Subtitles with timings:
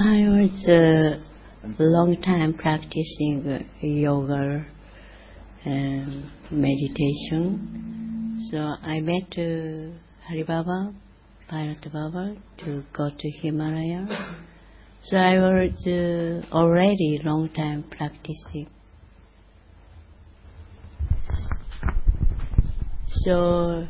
[0.00, 1.20] I was a
[1.80, 4.64] long time practicing yoga
[5.64, 8.46] and meditation.
[8.48, 10.94] So I met uh, Hari Baba,
[11.50, 14.06] Bharat Baba to go to Himalaya.
[15.02, 18.68] So I was uh, already long time practicing.
[23.24, 23.88] So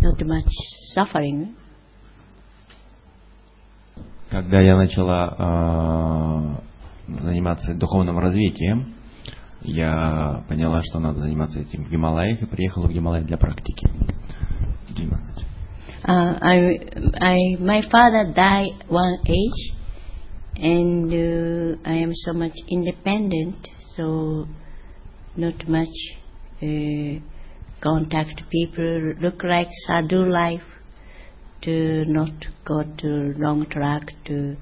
[0.00, 0.52] not much
[0.92, 1.54] suffering.
[4.30, 6.60] Когда я начала
[7.08, 8.94] э, заниматься духовным развитием,
[9.62, 13.88] я поняла, что надо заниматься этим в Гималаях и приехала в Гималай для практики.
[16.04, 16.80] Uh, I,
[17.20, 19.74] I, my father died one age,
[20.56, 23.56] and uh, I am so much independent,
[23.96, 24.46] so
[25.36, 25.88] not much
[26.62, 27.20] uh,
[27.80, 29.14] contact people.
[29.20, 30.77] Look like sadhu life
[31.62, 32.32] to not
[32.64, 34.56] go to long track to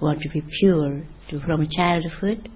[0.00, 2.50] want to be pure to, from childhood.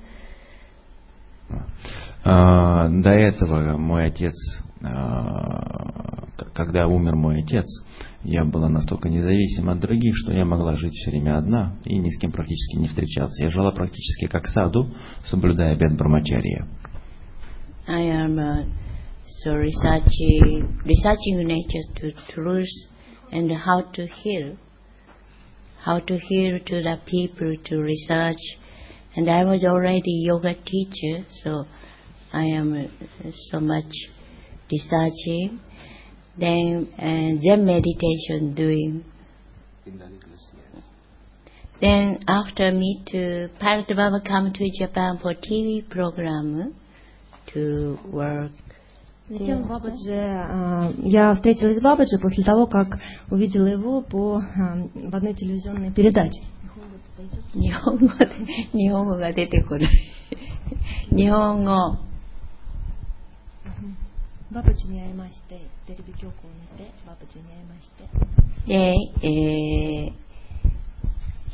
[2.24, 4.34] А, До этого мой отец,
[4.80, 7.64] к- когда умер мой отец,
[8.22, 12.08] я была настолько независима от других, что я могла жить все время одна и ни
[12.10, 13.44] с кем практически не встречаться.
[13.44, 14.90] Я жила практически как саду,
[15.26, 16.66] соблюдая обет Брамачария.
[17.86, 18.64] I am uh,
[19.44, 22.66] so researching, researching nature to truth
[23.34, 24.56] and how to heal,
[25.84, 28.38] how to heal to the people to research.
[29.16, 31.64] And I was already yoga teacher, so
[32.32, 33.92] I am uh, so much
[34.70, 35.60] researching.
[36.38, 39.04] Then uh, Zen meditation doing.
[41.80, 46.74] Then after me to Baba come to Japan for TV program
[47.52, 48.52] to work.
[49.29, 54.41] Затем Бабаджи, а, я встретилась с Бабаджи после того, как увидела его по, а,
[54.93, 56.41] в одной телевизионной передаче.
[57.53, 58.27] 日本語で、
[58.73, 60.11] 日本語が出てこない。
[61.11, 61.75] 日本語。
[64.51, 68.09] Бабаджи не аймаште, теребикёку не те, Бабаджи не аймаште.
[68.65, 70.22] で、えー、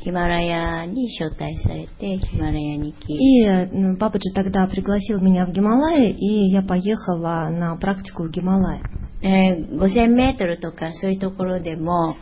[0.03, 3.13] ヒマラヤに招待されて、ヒマラヤに行き。
[3.13, 8.81] И папа тогда пригласил меня в Гималай, и я поехала на практику в Гималай.
[9.21, 12.15] 5000メートルとかそういうところでも、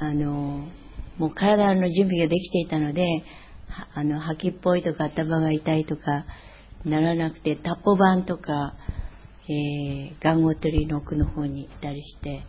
[0.00, 0.66] あの、
[1.16, 3.06] もう体の準備ができていたので、
[3.94, 6.26] あの、吐きっぽいとか頭が痛いとか
[6.84, 8.74] ならなくて、タッポンとか、
[9.48, 12.42] えー、ガンゴトリの奥の方に行ったりして、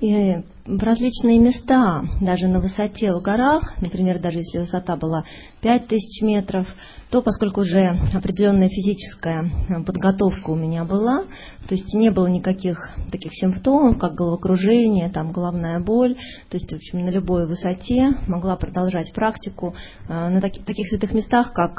[0.00, 5.24] И в различные места, даже на высоте в горах, например, даже если высота была
[5.62, 6.66] 5000 метров,
[7.10, 11.22] то поскольку уже определенная физическая э, подготовка у меня была,
[11.66, 16.14] то есть не было никаких таких симптомов, как головокружение, там, головная боль,
[16.50, 19.74] то есть, в общем, на любой высоте могла продолжать практику
[20.08, 21.72] э, на таки- таких святых местах, как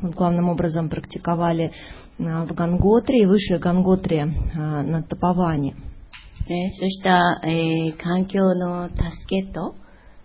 [0.00, 1.72] главным образом практиковали э,
[2.18, 5.74] в Ганготре и выше Ганготре э, на Тапаване.
[6.47, 9.75] ね、そうした、えー環境の助けと、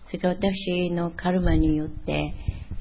[0.07, 2.35] それから私のカルマによって、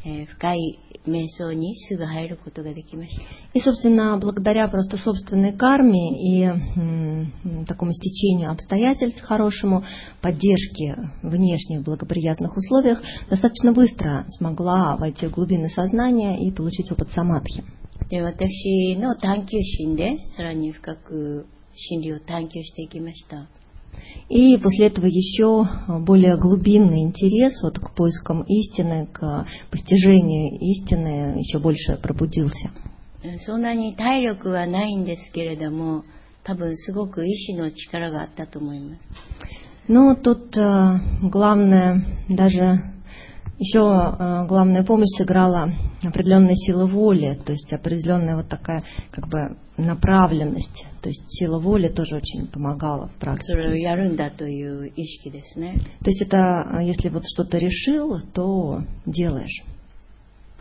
[0.05, 3.23] えー深い瞑想にすぐ入ることができました。
[3.53, 9.83] И, собственно, благодаря просто собственной карме и м, м, такому стечению обстоятельств хорошему,
[10.21, 17.63] поддержке внешних благоприятных условиях, достаточно быстро смогла войти в глубины сознания и получить опыт самадхи.
[18.09, 21.45] で、私の探求心で、さらに深く
[21.75, 23.47] 真理を探求していきました。
[24.29, 25.65] И после этого еще
[26.01, 32.71] более глубинный интерес вот к поискам истины, к постижению истины еще больше пробудился.
[33.23, 36.03] えーそんなに体力はないんですけれども、
[36.43, 39.01] 多分すごく意志の力があったと思います。
[39.89, 42.59] Но тут э, главное, даже
[43.62, 48.80] еще э, главная помощь сыграла определенная сила воли, то есть определенная вот такая
[49.12, 50.84] как бы направленность.
[51.00, 53.54] То есть сила воли тоже очень помогала в практике.
[53.54, 53.70] То
[56.10, 56.36] есть это
[56.80, 59.62] э, если вот что-то решил, то делаешь.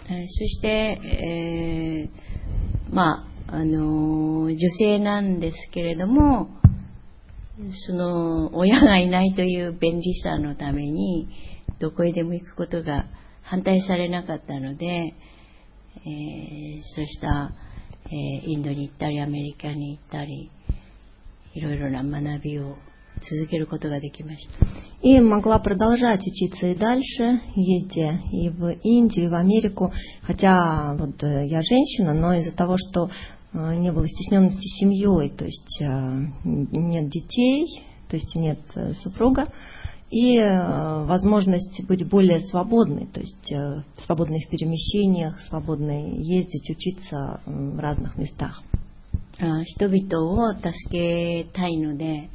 [0.07, 6.49] そして、えー、まあ、あの、女性なんですけれども、
[7.87, 11.29] その、親がいないという便利さのために、
[11.80, 13.06] どこへでも行くことが
[13.42, 17.52] 反対されなかったので、えーそうした、
[18.06, 20.50] えーインドに行ったり、アメリカに行ったり、
[21.54, 22.76] いろいろな学びを
[23.22, 24.66] 続けることができました。
[25.02, 29.92] И могла продолжать учиться и дальше, ездя и в Индию, и в Америку.
[30.22, 33.08] Хотя вот э, я женщина, но из-за того, что
[33.52, 35.84] э, не было стесненности семьей, то есть э,
[36.44, 39.46] нет детей, то есть нет э, супруга,
[40.10, 47.40] и э, возможность быть более свободной, то есть э, свободной в перемещениях, свободной ездить, учиться
[47.44, 48.62] в разных местах.
[49.38, 52.30] 人々を助けたいので、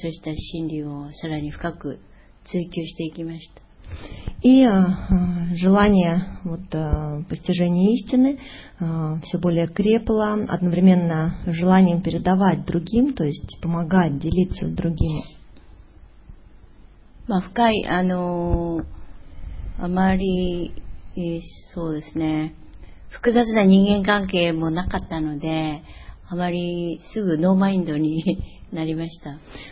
[0.00, 1.98] そうした真理をさらに深く
[2.44, 3.66] 追求していきました。
[4.42, 4.68] и э,
[5.54, 8.38] желание вот, э, постижения истины
[8.78, 15.24] э, все более крепло, одновременно желанием передавать другим, то есть помогать, делиться с другими.
[17.26, 18.80] まあ、深い、あの
[19.78, 20.72] あまり、
[21.74, 22.54] そうですね、
[23.10, 25.82] 複雑な人間関係もなかったので、
[26.28, 28.22] あまりすぐノーマインドに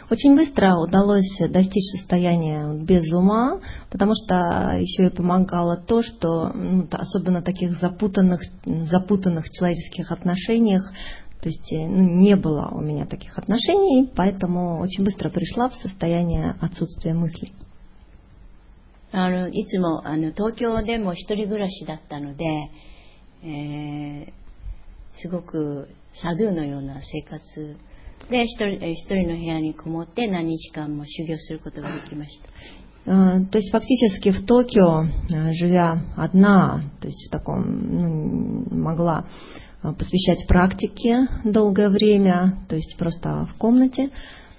[0.08, 3.60] Очень быстро удалось достичь состояния без ума,
[3.90, 10.92] потому что еще и помогало то, что ну, особенно таких запутанных, запутанных человеческих отношениях,
[11.40, 16.56] то есть ну, не было у меня таких отношений, поэтому очень быстро пришла в состояние
[16.60, 17.52] отсутствия мыслей.
[19.16, 22.44] あのいつもあの東京でも一人暮らしだったので、
[23.44, 24.32] えー、
[25.20, 27.76] すごくサドゥのような生活
[28.30, 32.48] で、一人一人の部屋にこもって何日間も修行することができました。
[33.06, 35.04] То есть фактически в Токио,
[35.52, 39.26] живя одна, то есть в таком, ну, могла
[39.82, 44.10] посвящать практике долгое время, то есть просто в комнате,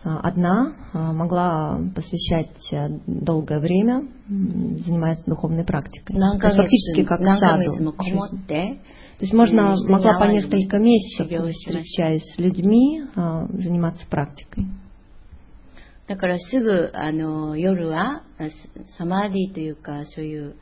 [0.03, 2.51] одна могла посвящать
[3.07, 6.15] долгое время, занимаясь духовной практикой.
[6.15, 7.93] То есть фактически как саду.
[9.17, 14.65] То есть можно, могла по несколько месяцев, встречаясь с людьми, заниматься практикой.
[16.07, 18.21] だからすぐあの夜は
[18.97, 20.55] サマーディというかそういう、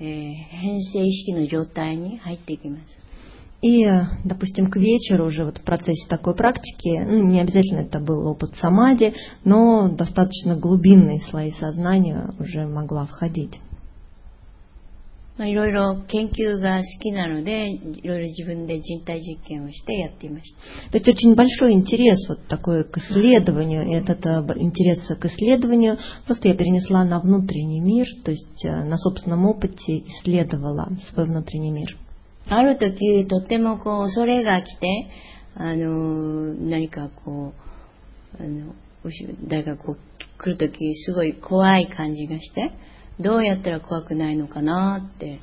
[0.00, 2.82] えー、変性意識の状態に入っていきます。
[3.62, 3.84] И,
[4.24, 8.50] допустим, к вечеру уже вот в процессе такой практики, ну, не обязательно это был опыт
[8.60, 13.58] самади, но достаточно глубинные слои сознания уже могла входить.
[15.38, 20.90] まあ、いろいろ研究が好きなので、いろいろ自分で人体実験をしてやっていました。
[20.92, 24.24] То есть очень большой интерес вот такой к исследованию, и этот
[24.56, 30.96] интерес к исследованию просто я перенесла на внутренний мир, то есть на собственном опыте исследовала
[31.12, 31.98] свой внутренний мир.
[32.50, 34.86] ある時、とってもこう、恐れが来て、
[35.54, 37.52] あの、何かこ
[38.38, 38.74] う、あの、
[39.48, 39.98] 誰かこう、
[40.38, 42.72] 来る時、すごい怖い感じがして、
[43.18, 45.40] どうやったら怖くないのかなって、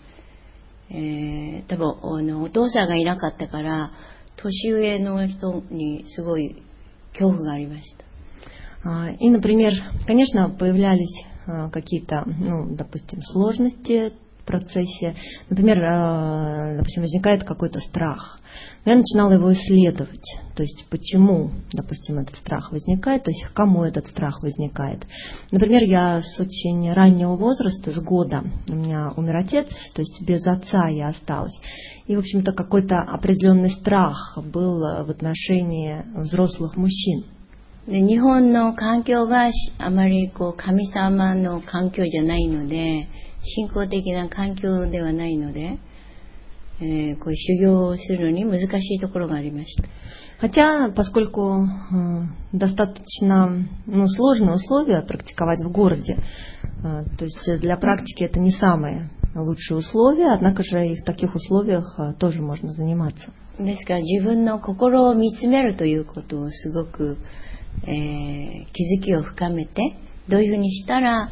[0.91, 3.91] えー、多分あのお父さんがいなかったから
[4.37, 6.61] 年上の人にすごい
[7.13, 8.03] 恐怖がありました。
[9.21, 9.71] И, например,
[10.05, 11.07] конечно, появлялись
[11.71, 14.11] какие-то, ну, допустим, сложности
[14.47, 15.15] процессе,
[15.49, 18.39] например, э, допустим, возникает какой-то страх,
[18.85, 20.25] я начинала его исследовать,
[20.55, 25.05] то есть почему, допустим, этот страх возникает, то есть кому этот страх возникает.
[25.51, 30.45] Например, я с очень раннего возраста, с года, у меня умер отец, то есть без
[30.45, 31.53] отца я осталась.
[32.07, 37.25] И, в общем-то, какой-то определенный страх был в отношении взрослых мужчин.
[37.85, 43.09] 日本の環境があまりこう神様の環境じゃないので、
[43.43, 45.79] 信仰的な環境ではないので、
[46.81, 49.83] えー、こういう修行をするのに難しいところがありました。
[50.39, 51.67] Хотя, поскольку э,
[52.51, 56.17] достаточно ну, сложные условия практиковать в городе,
[56.83, 61.33] э, то есть для практики это не самые лучшие условия, однако же и в таких
[61.33, 63.31] условиях э, тоже можно заниматься.
[63.59, 67.17] ですから自分の心を見つめるということをすごく、
[67.83, 69.95] えー、気づきを深めて
[70.27, 71.29] どういうふうにしたら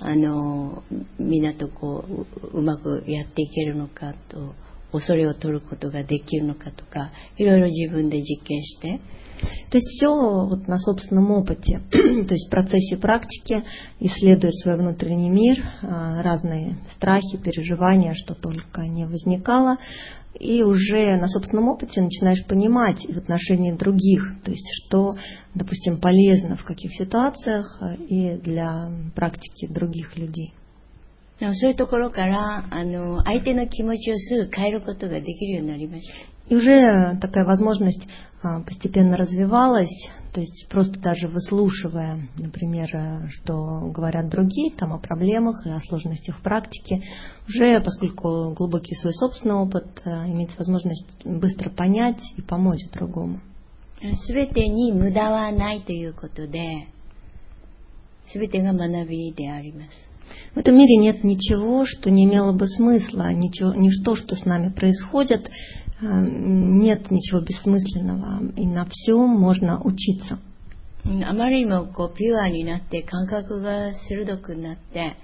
[0.00, 0.82] あの
[1.18, 2.04] みんなとこ
[2.52, 4.54] ううまくやっていけるのかと
[4.92, 9.00] 恐れを取ることができるのかとかいろいろ自分で実験して
[9.70, 10.08] То есть все
[10.46, 13.64] вот на собственном опыте, то есть в процессе практики,
[14.00, 19.78] исследуя свой внутренний мир, разные страхи, переживания, что только не возникало,
[20.38, 25.14] и уже на собственном опыте начинаешь понимать в отношении других, то есть что,
[25.54, 30.52] допустим, полезно в каких ситуациях и для практики других людей.
[31.40, 36.34] そういうところからあの相手の気持ちをすぐ変えることができるようになりました。
[36.46, 38.27] и уже такая возможность а,
[38.66, 42.88] постепенно развивалась, то есть просто даже выслушивая, например,
[43.30, 47.02] что говорят другие там о проблемах и о сложностях в практике,
[47.48, 53.40] уже поскольку глубокий свой собственный опыт, а, имеется возможность быстро понять и помочь другому.
[54.02, 56.88] 全てに無駄はないということで、
[58.34, 60.14] 全てが学びであります。
[60.54, 65.50] В этом мире нет ничего, что не имело бы смысла, ничего, ничто, что с нами происходит,
[66.00, 70.38] нет ничего бессмысленного, и на всем можно учиться.
[71.06, 75.16] うんあまりにもこうピュアになって感覚が鋭くなって、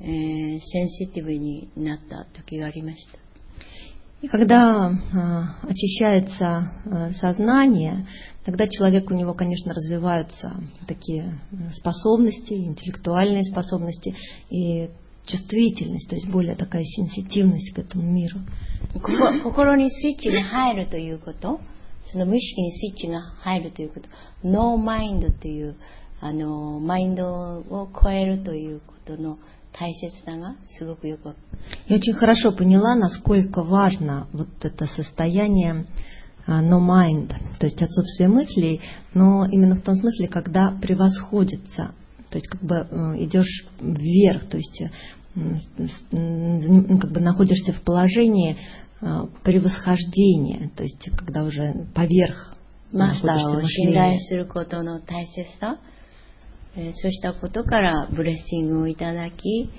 [0.00, 3.18] えーセンシティブになった時がありました。
[4.22, 8.06] И когда а, очищается а, сознание,
[8.44, 10.54] тогда человек, у него, конечно, развиваются
[10.86, 14.14] такие э, способности, интеллектуальные способности
[14.48, 14.90] и
[15.26, 18.40] чувствительность, то есть более такая сенситивность к этому миру.
[18.94, 19.08] ここ
[19.42, 21.60] 心にスイッチが入るということ、
[22.10, 24.08] その無意識にスイッチが入るということ、
[24.46, 25.76] ノーマインドという、
[26.20, 29.38] あの、マインドを超えるということの
[29.72, 31.58] 大切さがすごくよくわかる。
[31.88, 35.86] Я очень хорошо поняла, насколько важно вот это состояние
[36.46, 38.80] а, no mind, то есть отсутствие мыслей,
[39.14, 41.94] но именно в том смысле, когда превосходится,
[42.30, 47.10] то есть как бы э, идешь вверх, то есть э, м, с- м, ну, как
[47.12, 48.56] бы находишься в положении
[49.00, 52.54] а, превосхождения, то есть когда уже поверх
[52.92, 53.92] マスター находишься を信 мышления.
[53.94, 55.78] 頼することの大切さ、
[56.76, 59.70] えーそうしたことからブレッシングをいただき、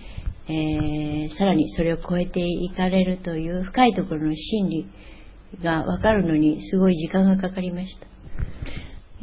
[0.48, 4.88] えーさらにそれを超えていかれるという深いところの真理
[5.64, 8.08] が分かるのにすごい時間がかかりました。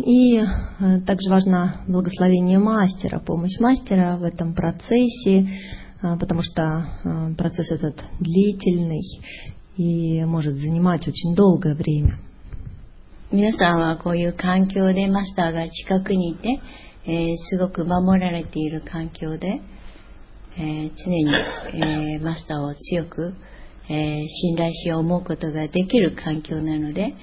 [0.03, 5.47] И э, также важно благословение мастера, помощь мастера в этом процессе, э,
[6.19, 6.62] потому что
[7.05, 9.03] э, процесс этот длительный
[9.77, 12.19] и может занимать очень долгое время.
[13.33, 16.61] 皆さんはこういう環境でマスターが近くにいて、
[17.07, 19.47] えーすごく守られている環境で、
[20.57, 21.33] えー常に、
[21.75, 23.35] えーマスターを強く、
[23.89, 27.15] えー信頼し思うことができる環境なので、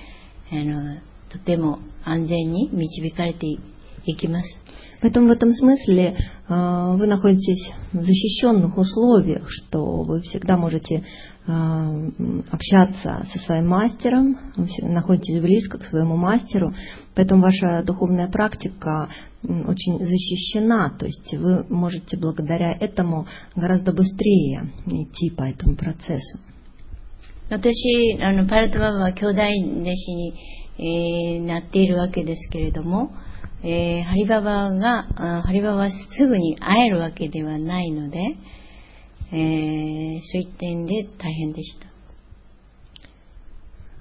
[0.50, 3.60] あのとても安全に導かれてい
[4.06, 4.48] いきます。
[5.02, 6.16] Поэтому в этом смысле
[6.50, 13.68] э, вы находитесь в защищенных условиях, что вы всегда можете э, м, общаться со своим
[13.68, 16.74] мастером, вы все- находитесь близко к своему мастеру,
[17.16, 19.10] поэтому ваша духовная практика
[19.48, 26.40] м, очень защищена, то есть вы можете благодаря этому гораздо быстрее идти по этому процессу.
[27.50, 30.34] 私、あの、パルトババは兄弟弟子に、
[30.80, 33.12] えーなっているわけですけれども、
[33.64, 38.20] えーハリババが、あハリババはすぐに会えるわけではないので、
[39.32, 41.88] えーそういった点で大変でした。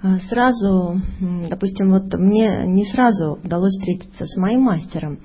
[0.02, 5.20] А, Сразу, м, допустим, вот мне не сразу удалось встретиться с моим мастером,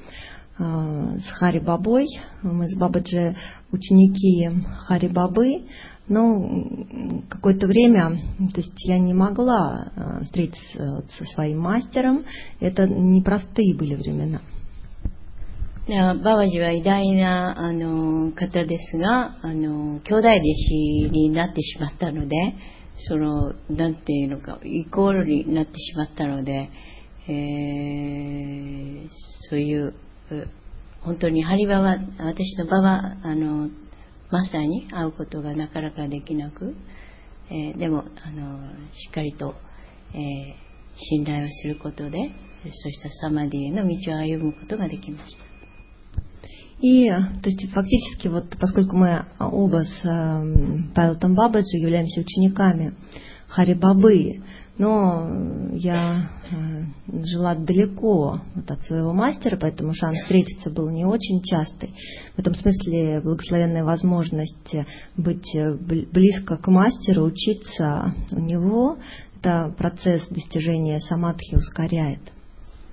[0.58, 2.08] а, с Хари Бабой.
[2.42, 3.36] Мы с Бабаджи
[3.72, 4.50] ученики
[4.88, 5.66] Хари Бабы,
[6.08, 8.10] но м, какое-то время,
[8.54, 12.26] то есть я не могла а, встретиться вот со своим мастером.
[12.60, 14.42] Это непростые были времена.
[15.88, 22.36] でババジは偉大なあの方ですが、あの兄弟弟子になってしまったので、
[23.08, 26.70] そのなんていうのかイコールになってしまったので、
[27.28, 29.10] えー
[29.50, 29.94] そういう
[30.32, 30.48] う
[31.02, 33.70] 本当にハリババ私のババあの
[34.31, 36.75] まさに会うことがなかなかできなく、
[37.51, 39.55] えー、でもあのしっかりと、
[40.13, 40.19] えー、
[40.97, 42.19] 信頼をすることで
[42.65, 45.47] そうしたサマディへの道を歩むことができました。
[46.79, 52.95] И, то есть, фактически, вот, поскольку мы оба с э, Павелом Бабаджи являемся учениками
[53.49, 54.43] Хари Бабы,
[54.78, 55.30] но
[55.74, 56.84] я э,
[57.24, 61.94] жила далеко вот от своего мастера, поэтому шанс встретиться был не очень частый.
[62.36, 64.76] В этом смысле благословенная возможность
[65.18, 68.98] быть э, бл- близко к мастеру, учиться у него,
[69.40, 72.22] это процесс достижения самадхи ускоряет.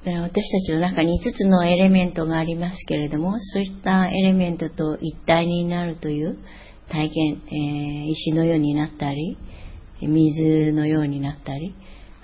[0.04, 6.38] えー私たちの中に5つのエレメントがありますけれども、そういったエレメントと一体になるという
[6.88, 9.36] 体験、えー石のようになったり、
[10.02, 11.74] 水のようになったり、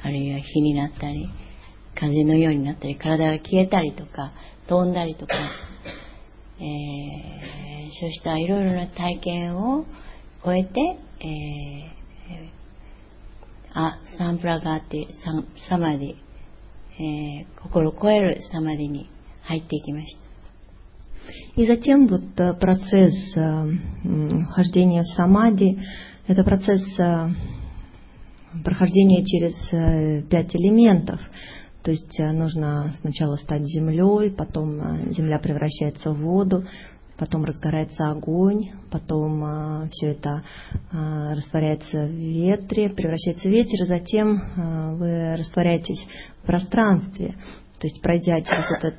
[0.03, 1.29] あるいは火になったり、
[1.99, 4.33] 風のようになったり、体が消えたりとか、
[4.69, 5.35] 飛んだりとか、
[6.59, 7.65] えー
[8.01, 9.85] そうしたいろいろな体験を
[10.45, 10.81] 超えて、
[11.21, 11.95] えー
[13.73, 16.15] あ、サンプラガーティ、サンサマディ、
[17.01, 19.09] えー心を超えるサマディに
[19.43, 20.25] 入っていきました。
[21.57, 25.79] И затем вот э, процесс э, м, вхождения в самади,
[26.27, 27.29] это процесс э,
[28.64, 31.20] прохождения через э, пять элементов.
[31.84, 36.66] То есть э, нужно сначала стать землей, потом э, земля превращается в воду,
[37.18, 40.42] потом разгорается огонь, потом все это
[40.90, 46.00] растворяется в ветре, превращается в ветер, и затем вы растворяетесь
[46.42, 47.36] в пространстве.
[47.82, 48.96] То есть, пройдя через этот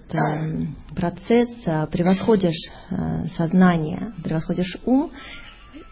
[0.95, 1.49] процесс,
[1.90, 2.61] превосходишь
[3.38, 5.11] сознание, превосходишь ум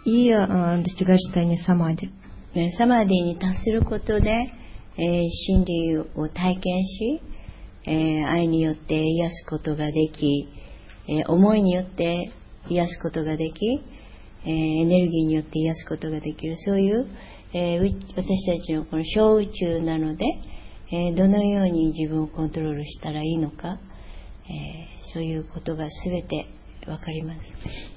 [0.05, 2.11] и достигаешь состояния самади.
[2.56, 4.30] ねサマディに達することで、
[4.98, 7.22] えー真理を体験し、
[7.86, 10.48] えー愛によって癒すことができ、
[11.08, 12.32] えー思いによって
[12.70, 13.84] 癒すことができ、
[14.46, 17.08] えーエネルギーによって癒すことができる、そういう、
[17.54, 20.26] えーう私たちのこの小宇宙naので、
[20.92, 23.80] えーどのように自分をコントロールしたらいいのか、
[24.46, 26.48] えーそういうことが全て
[26.88, 27.40] わかります。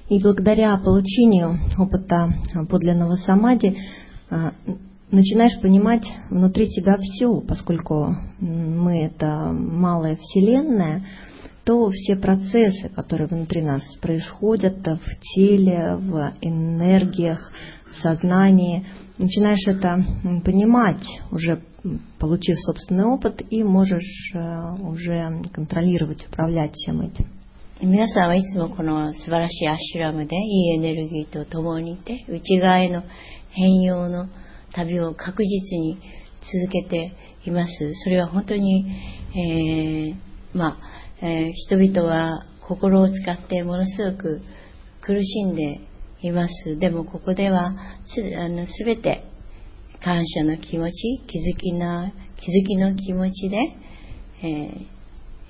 [0.09, 2.29] И благодаря получению опыта
[2.69, 3.73] подлинного самади а,
[5.11, 11.05] начинаешь понимать внутри себя все, поскольку м, мы это малая вселенная,
[11.63, 17.51] то все процессы, которые внутри нас происходят в теле, в энергиях,
[17.91, 18.85] в сознании,
[19.17, 26.73] начинаешь это м, понимать, уже м, получив собственный опыт, и можешь э, уже контролировать, управлять
[26.73, 27.25] всем этим.
[27.79, 33.03] 皆さんはいつもこの素晴らしいアシュラムでいいエネルギーと共にいて内側への
[33.52, 34.28] 変容の
[34.72, 35.98] 旅を確実に
[36.40, 37.72] 続けています。
[38.04, 38.86] それは本当に、
[39.34, 40.78] えーま
[41.20, 44.40] あ、えー人々は心を使ってものすごく
[45.02, 45.80] 苦しんで
[46.22, 46.78] います。
[46.78, 47.74] でもここでは
[48.06, 49.24] すあの全て
[50.02, 53.56] 感謝の気持ち、気づきな気づきの気持ちで、
[54.42, 54.92] えー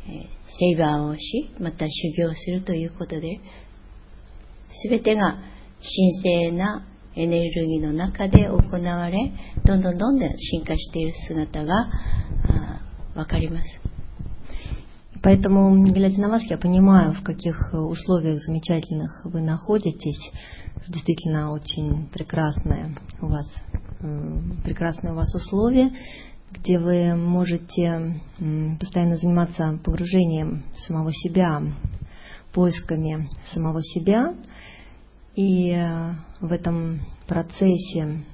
[0.04, 0.28] え
[0.58, 3.40] セイバーをし、また修行するということで、
[4.82, 5.38] すべてが
[5.80, 9.31] 神聖なエネルギーの中で行われ、
[9.65, 11.89] どんどんどんどん進化している姿が
[12.47, 13.67] あわかります。
[15.23, 20.31] Поэтому, глядя на вас, я понимаю, в каких условиях замечательных вы находитесь.
[20.87, 23.47] Действительно, очень прекрасные у вас,
[24.01, 25.91] м, прекрасные у вас условия,
[26.51, 31.61] где вы можете м, постоянно заниматься погружением самого себя,
[32.53, 34.33] поисками самого себя.
[35.35, 38.25] И э, в этом процессе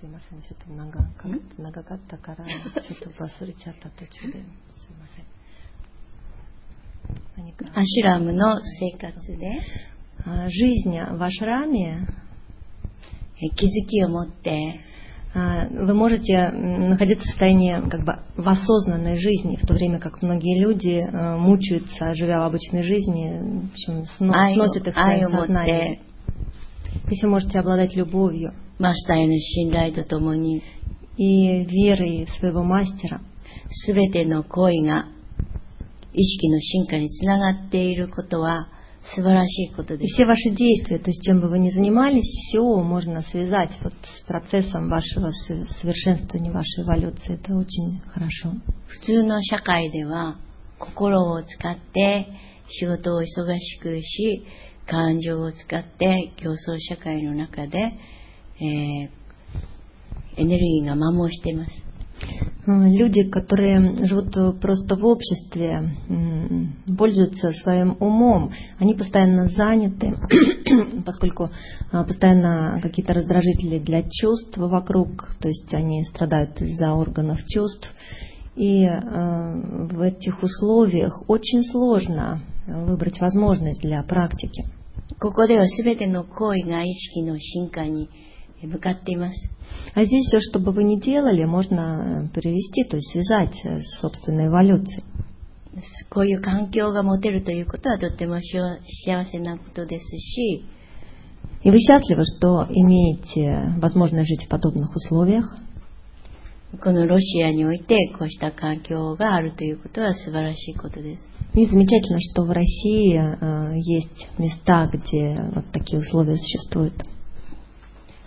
[0.00, 5.26] すいません、ちょっと長か長かったから、ちょっと忘れちゃった途中で、すいません。
[7.36, 9.60] 何かアシュラムの生活で、
[10.24, 12.06] あ Жизнь в ашраме,
[13.42, 14.83] え気づきを持って、 а,
[15.34, 20.20] вы можете м, находиться в состоянии как бы в осознанной жизни, в то время как
[20.22, 24.98] многие люди э, мучаются, живя в обычной жизни, в общем, сно- 愛を сносят их в
[24.98, 25.96] 愛 свое を持っ сознание.
[25.96, 26.00] て、
[27.10, 30.62] Если вы можете обладать любовью マスターへの信頼とともに、
[31.16, 33.20] и верой в своего мастера,
[33.70, 35.06] すべての行為が
[36.12, 38.73] 意識の進化につながっていることは素晴らしいことで
[39.98, 40.14] И す。
[40.14, 44.22] все ваши действия, то есть чем бы вы ни занимались, все можно связать вот с
[44.26, 47.34] процессом вашего с- совершенствования, вашей эволюции.
[47.34, 48.52] Это очень хорошо.
[48.86, 50.36] 普通の社会では
[50.78, 52.26] 心を使って
[52.68, 53.24] 仕事を忙
[53.58, 54.44] しくし、
[54.86, 57.78] 感情を使って競争社会の中で、
[58.60, 59.20] えー
[60.36, 61.83] エネルギーが摩耗しています。
[62.66, 70.16] Э, Люди, которые живут э, просто в обществе, м, пользуются своим умом, они постоянно заняты,
[71.06, 71.48] поскольку
[71.90, 77.88] а, постоянно какие-то раздражители для чувств вокруг, то есть они страдают из-за органов чувств.
[78.56, 79.00] И э,
[79.86, 84.64] в этих условиях очень сложно выбрать возможность для практики.
[85.18, 88.08] ここでは全ての行為が意識の進化に
[88.62, 89.53] 向かっています。
[89.94, 93.78] А здесь все, что бы вы ни делали, можно э, перевести, то есть связать э,
[93.80, 95.04] с собственной эволюцией.
[96.08, 100.64] こういう環境が持てるということはとってもしわ幸せなことですし、
[101.62, 105.44] И вы счастливы, что имеете возможность жить в подобных условиях.
[106.82, 111.28] このロシアにおいてこうした環境があるということは素晴らしいことです。
[111.54, 116.94] И замечательно, что в России э, есть места, где вот такие условия существуют.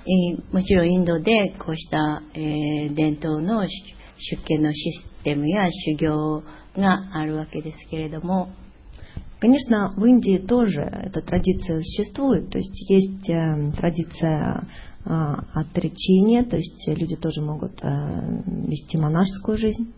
[0.06, 3.70] えーもちろんインドでこうした、えー伝統の出
[4.36, 6.44] 出家のシステムや修行
[6.78, 8.50] があるわけですけれども、
[9.44, 12.50] Конечно, в Индии тоже эта традиция существует.
[12.50, 14.66] То есть есть э, традиция
[15.06, 15.10] э,
[15.54, 17.88] отречения, то есть люди тоже могут э,
[18.70, 19.94] вести монашескую жизнь.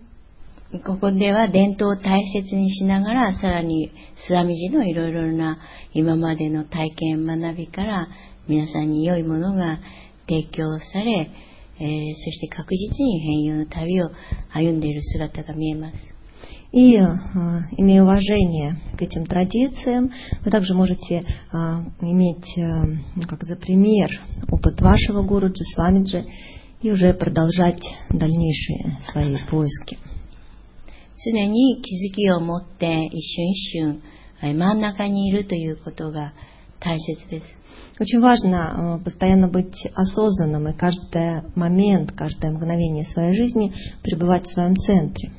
[0.83, 3.91] ここでは伝統を大切にしながら、さらに
[4.27, 5.59] スラミジのいろいろな
[5.93, 8.07] 今までの体験学びから
[8.49, 9.79] 皆さんに良いものが
[10.27, 11.31] 提供され、
[11.77, 14.09] えーそして確実に変容の旅を
[14.53, 16.15] 歩んでいる姿が見えます。
[16.71, 16.99] И э,
[17.77, 20.11] имея уважение к этим традициям,
[20.43, 21.21] вы также можете э,
[22.01, 22.61] иметь э,
[23.15, 24.09] ну, как за пример
[24.49, 26.25] опыт вашего гуру Джисвамиджи
[26.81, 29.97] и уже продолжать дальнейшие свои поиски.
[31.17, 34.01] 常に気づきを持って一瞬一瞬
[34.41, 36.33] えー真ん中にいるということが
[36.79, 37.45] 大切です。
[37.99, 44.53] Очень важно э, постоянно быть осознанным и каждый момент, каждое мгновение своей жизни пребывать в
[44.53, 45.31] своем центре.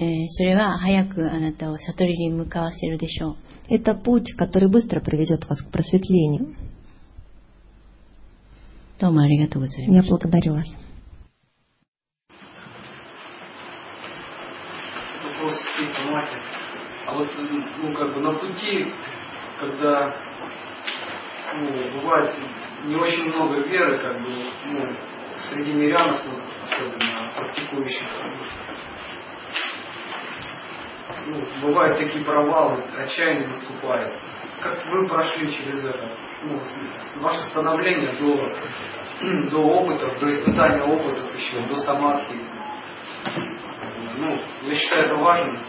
[0.00, 3.36] えーそれは早くあなたを悟りに向かわせるでしょう。
[3.68, 6.54] Это путь, который быстро приведет вас к просветлению.
[9.00, 10.08] どうもありがとうございま Я す。
[10.10, 10.64] благодарю вас.
[15.38, 16.36] вопрос к мате.
[17.06, 17.28] А вот,
[17.82, 18.86] ну, как бы на пути,
[19.60, 20.14] когда,
[21.55, 22.35] ну, бывает
[22.85, 24.29] не очень много веры, как бы,
[24.71, 24.95] ну,
[25.49, 28.07] среди мирянов, ну, особенно практикующих,
[31.25, 34.11] ну, бывают такие провалы, отчаяние наступает.
[34.61, 36.09] Как вы прошли через это?
[36.43, 36.61] Ну,
[37.21, 42.39] ваше становление до, до опытов, до испытания опытов еще, до самадхи.
[44.17, 45.59] Ну, я считаю это важным,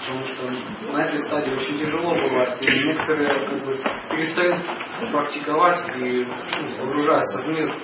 [0.00, 0.50] потому что
[0.92, 2.62] на этой стадии очень тяжело бывает.
[2.62, 3.78] И некоторые как бы
[4.10, 4.64] перестают
[5.06, 7.74] практиковать и ну, погружаются в мир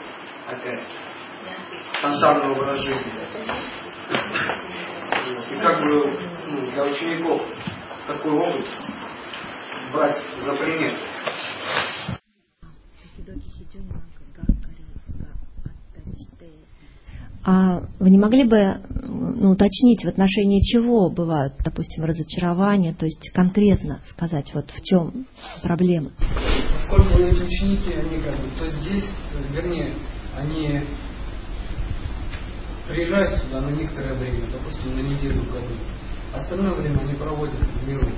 [0.46, 0.86] опять.
[2.00, 3.12] Сансарный образ жизни.
[5.50, 6.10] И как бы
[6.50, 7.42] ну, для учеников
[8.06, 8.68] такой опыт
[9.92, 10.98] брать за пример.
[17.46, 23.30] А вы не могли бы ну, уточнить, в отношении чего бывают, допустим, разочарования, то есть
[23.34, 25.26] конкретно сказать, вот в чем
[25.62, 26.10] проблема?
[26.94, 29.04] Поскольку эти ученики, они как бы, то здесь,
[29.50, 29.94] вернее,
[30.36, 30.84] они
[32.88, 35.74] приезжают сюда на некоторое время, допустим, на неделю в году.
[36.32, 38.08] Остальное время они проводят в миру.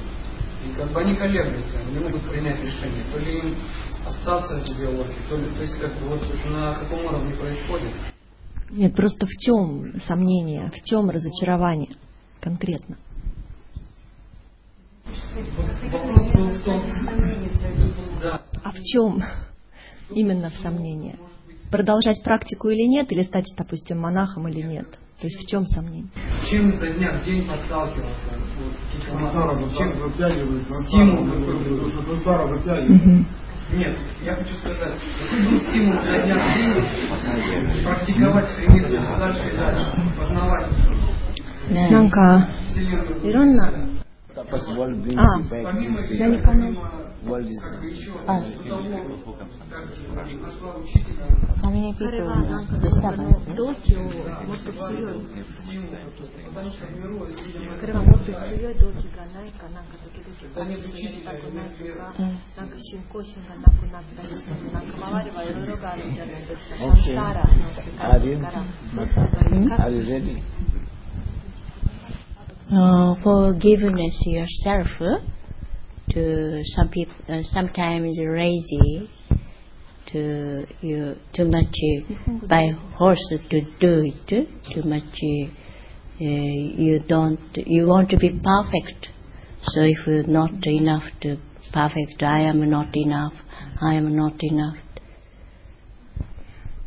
[0.65, 3.05] И как бы они колеблются, они могут принять решение.
[3.11, 3.57] То ли им
[4.07, 7.93] остаться в биологии, то ли, то есть как бы вот на каком уровне происходит.
[8.71, 11.93] Нет, просто в чем сомнение, в чем разочарование
[12.41, 12.99] конкретно?
[15.91, 16.83] Вопрос был в том,
[18.67, 19.23] а в чем
[20.11, 21.17] именно в сомнении?
[21.71, 24.91] Продолжать практику или нет, или стать, допустим, монахом или нет?
[25.21, 26.11] То есть в чем сомнение?
[26.51, 28.29] Чем за дня в день подталкивался?
[28.59, 29.07] Вот, типа,
[29.79, 30.65] чем затягивает?
[30.89, 31.25] Стимул
[32.49, 33.27] затягивает.
[33.71, 34.99] Нет, я хочу сказать,
[35.31, 40.67] какой стимул за дня день практиковать, стремиться дальше и дальше, познавать.
[42.67, 43.96] Вселенную.
[44.37, 44.73] Tapas а,
[46.13, 46.77] я не понял.
[47.25, 47.49] World
[48.27, 48.39] А.
[51.63, 52.21] How many people
[52.83, 53.41] disturbance?
[53.57, 54.03] Токио,
[54.47, 55.25] Мотоцион.
[57.81, 60.21] Крыма, Мотоцион, Доки, Ганай, Канака, Доки,
[72.73, 74.87] uh, forgiveness yourself
[76.11, 79.11] to some people uh, sometimes lazy
[80.07, 81.75] to you too much
[82.29, 88.31] uh, by force to do it too much uh, you don't you want to be
[88.31, 89.09] perfect.
[89.63, 91.37] So if you're not enough to
[91.73, 93.35] perfect i am not enough
[93.83, 94.77] i am not enough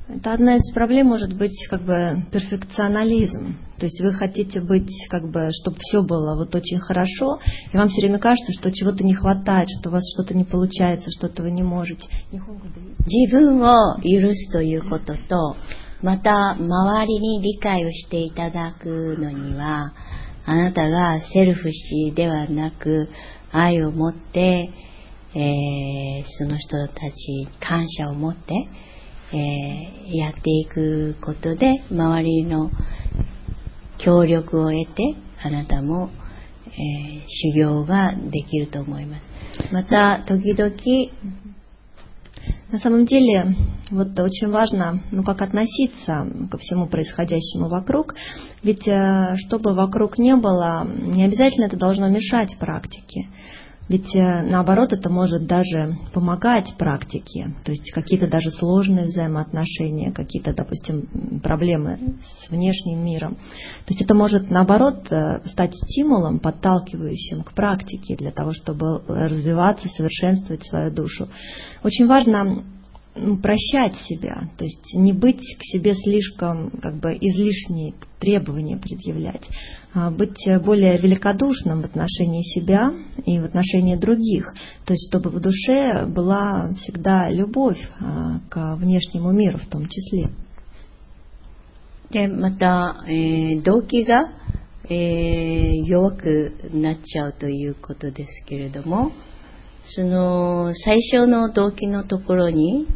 [0.08, 3.56] Это одна из проблем может быть как бы перфекционализм.
[3.78, 7.40] То есть вы хотите быть как бы, чтобы все было вот очень хорошо,
[7.72, 11.10] и вам все время кажется, что чего-то не хватает, что у вас что-то не получается,
[11.10, 12.06] что-то вы не можете.
[12.30, 15.56] 自分を許すということと、
[16.02, 19.94] また周りに理解をしていただくのには、
[20.44, 23.08] あなたがセルフ視ではなく、
[23.52, 24.70] 愛を持って、
[25.34, 28.52] えーその人たちに感謝を持って、
[29.32, 32.70] えーやっていくことで、周りの
[33.98, 36.10] 協力を得て、あなたも、
[36.66, 39.24] えー修行ができると思います。
[39.72, 40.74] また、時々、
[42.70, 43.54] На самом деле,
[43.92, 48.14] вот очень важно, ну, как относиться ко всему происходящему вокруг.
[48.64, 53.28] Ведь э, чтобы вокруг не было, не обязательно это должно мешать практике.
[53.89, 57.55] Ведь э, наоборот, это может даже помогать практике.
[57.65, 63.35] То есть какие-то даже сложные взаимоотношения, какие-то, допустим, проблемы с внешним миром.
[63.85, 69.89] То есть это может наоборот э, стать стимулом, подталкивающим к практике для того, чтобы развиваться,
[69.89, 71.27] совершенствовать свою душу.
[71.83, 72.63] Очень важно
[73.18, 79.48] ну, прощать себя, то есть не быть к себе слишком как бы излишние требования предъявлять,
[79.92, 82.92] а быть более великодушным в отношении себя
[83.24, 84.52] и в отношении других,
[84.84, 90.30] то есть чтобы в душе была всегда любовь а, к внешнему миру в том числе.
[92.10, 94.30] で、また、えー動機が、
[94.88, 99.10] えー弱くなっちゃうということですけれども、
[99.94, 102.86] その最初の動機のところに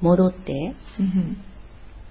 [0.00, 0.74] 戻って、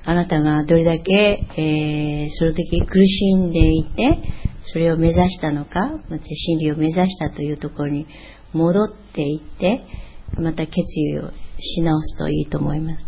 [0.07, 1.11] あなたがどれだけ、
[1.57, 4.19] えーその時苦しんでいて、
[4.63, 8.07] それを目指したのか、また真理を目指したというところに
[8.53, 9.83] 戻っていって、
[10.39, 13.05] また決意をし直すといいと思います。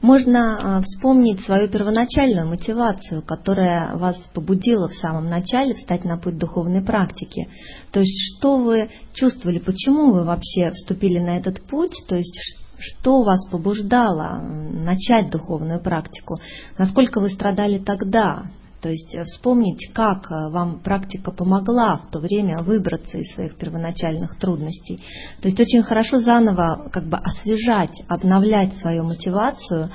[0.00, 6.38] Можно а, вспомнить свою первоначальную мотивацию, которая вас побудила в самом начале встать на путь
[6.38, 7.48] духовной практики.
[7.90, 12.61] То есть, что вы чувствовали, почему вы вообще вступили на этот путь, то есть, ш-
[12.83, 16.35] что вас побуждало начать духовную практику,
[16.77, 18.43] насколько вы страдали тогда,
[18.83, 23.55] то есть э, вспомнить, как э, вам практика помогла в то время выбраться из своих
[23.55, 24.97] первоначальных трудностей.
[25.41, 29.89] То есть очень хорошо заново как бы освежать, обновлять свою мотивацию.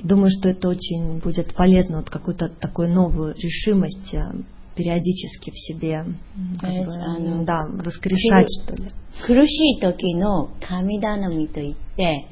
[0.00, 4.20] Думаю, что это очень будет полезно, вот какую-то такую новую решимость э,
[4.75, 6.15] периодически в себе м,
[6.59, 8.89] как Э, бы, а, ну, да, воскрешать, что ли.
[9.27, 12.25] 苦しい時の神頼みといって、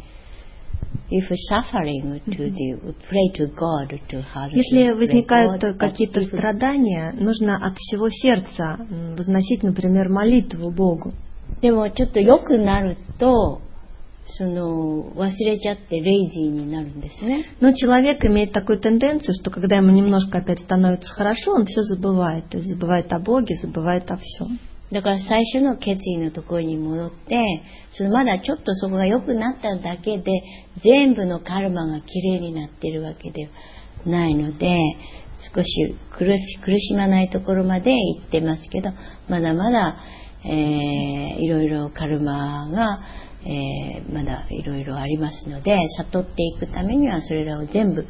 [1.11, 5.77] if suffering to do, pray to God to how to Если pray возникают God, э,
[5.77, 11.11] какие-то but if- страдания, нужно от всего сердца м, возносить, например, молитву Богу.
[11.61, 13.61] でもちょっと良くなると、
[14.29, 17.45] その忘れちゃってレイジーになるんですね。
[17.61, 22.49] Но человек имеет такую тенденцию, что когда ему немножко опять становится хорошо, он все забывает.
[22.49, 24.59] То есть забывает о Боге, забывает о всем.
[24.91, 27.45] だから最初の決意のところに戻って、
[27.91, 30.31] そのまだちょっとそこが良くなっただけで、
[30.81, 33.49] 全部のカルマがきれいになってるわけでは
[34.05, 34.77] ないので、
[35.53, 38.91] 少し苦し苦しまないところまで行ってますけど、
[39.27, 39.97] まだまだ、
[40.45, 42.99] えーいろいろカルマが、
[43.44, 48.06] えーまだいろいろありますので、悟っていくためにはそれらを全部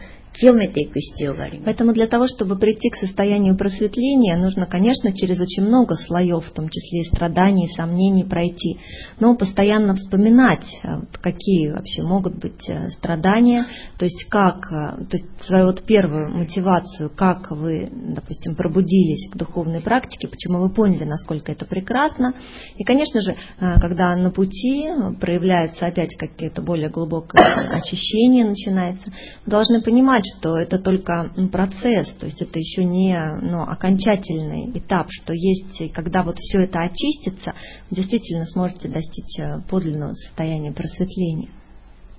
[1.65, 6.53] Поэтому для того, чтобы прийти к состоянию просветления, нужно, конечно, через очень много слоев, в
[6.53, 8.79] том числе и страданий, и сомнений пройти,
[9.21, 10.89] но постоянно вспоминать, э,
[11.21, 13.67] какие вообще могут быть э, страдания,
[13.99, 19.37] то есть как, э, то есть свою вот первую мотивацию, как вы, допустим, пробудились к
[19.37, 22.35] духовной практике, почему вы поняли, насколько это прекрасно.
[22.77, 24.89] И, конечно же, когда на пути
[25.21, 27.43] проявляется опять какие-то более глубокое
[27.73, 29.13] очищение начинается,
[29.45, 34.72] вы должны понимать, что это только м, процесс, то есть это еще не ну, окончательный
[34.78, 37.54] этап, что есть, и когда вот все это очистится,
[37.90, 41.50] вы действительно сможете достичь э, подлинного состояния просветления.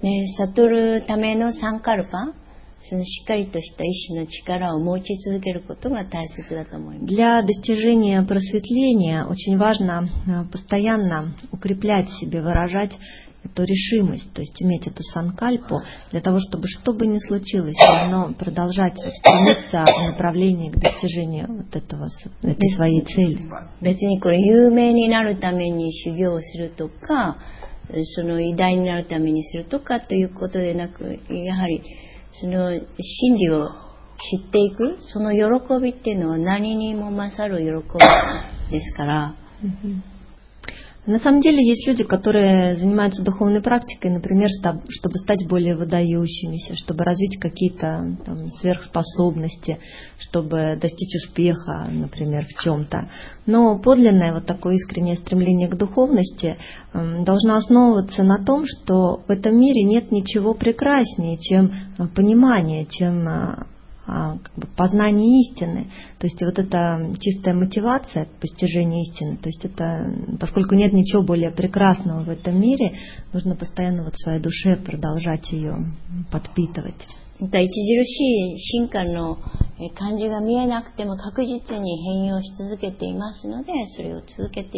[0.02, 2.32] ね、悟るためのサンカルパ、
[2.88, 7.14] そのしっかりとした意志の力を持ち続けることが大切だと思います。
[7.14, 12.92] Для достижения просветления очень важно э, постоянно укреплять в себе, выражать
[13.44, 15.78] эту решимость, то есть иметь эту санкальпу,
[16.10, 21.46] для того, чтобы что бы ни случилось, все равно продолжать стремиться в направлении к достижению
[21.48, 23.38] вот этого, с- этой своей цели.
[23.80, 27.38] 別にこれ有名になるために修行をするとか、
[28.16, 31.80] その偉大になるためにするとかということでなく、やはり
[32.40, 33.68] その真理を
[34.40, 37.98] 知っていく、その喜びっていうのは何にも勝る喜
[38.68, 39.34] びですから、
[41.05, 44.47] На самом деле есть люди, которые занимаются духовной практикой, например,
[44.89, 49.79] чтобы стать более выдающимися, чтобы развить какие-то там, сверхспособности,
[50.17, 53.09] чтобы достичь успеха, например, в чем-то.
[53.45, 56.55] Но подлинное вот такое искреннее стремление к духовности
[56.93, 62.85] м, должно основываться на том, что в этом мире нет ничего прекраснее, чем э, понимание,
[62.85, 63.65] чем э,
[64.06, 65.90] как бы познание истины.
[66.18, 70.94] То есть вот эта чистая мотивация к постижению истины, то есть это, м, поскольку нет
[70.94, 72.96] ничего более прекрасного в этом мире,
[73.34, 75.76] нужно постоянно вот в своей душе продолжать ее
[76.30, 76.96] подпитывать.
[77.40, 79.38] また著しい進化の
[79.78, 84.70] えー感じが見えなくても確実に変容し続けていますので、それを続けて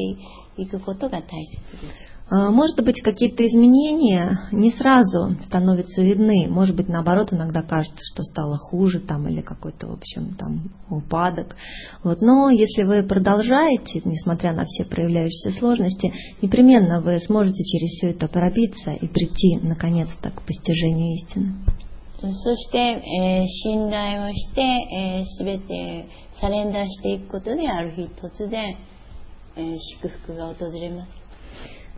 [0.59, 2.14] いくことが大切です。
[2.31, 6.47] А, Может быть, какие-то изменения не сразу становятся видны.
[6.49, 11.57] Может быть, наоборот, иногда кажется, что стало хуже там, или какой-то, в общем, там упадок.
[12.05, 12.21] Вот.
[12.21, 18.29] Но если вы продолжаете, несмотря на все проявляющиеся сложности, непременно вы сможете через все это
[18.29, 21.55] пробиться и прийти, наконец-то, к постижению истины.
[22.23, 26.07] そして、えー信頼をして、えー、全て
[26.39, 28.77] サレンダーしていくことである日突然、
[29.57, 31.21] えー祝福が訪れます。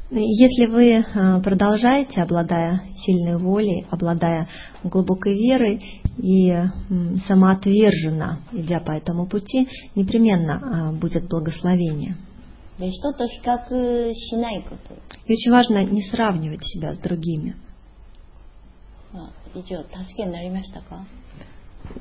[0.10, 4.48] если вы а, продолжаете, обладая сильной волей, обладая
[4.82, 6.54] глубокой верой и
[7.28, 12.16] самоотверженно идя по этому пути, непременно а, будет благословение.
[15.26, 17.58] И очень важно не сравнивать себя с другими.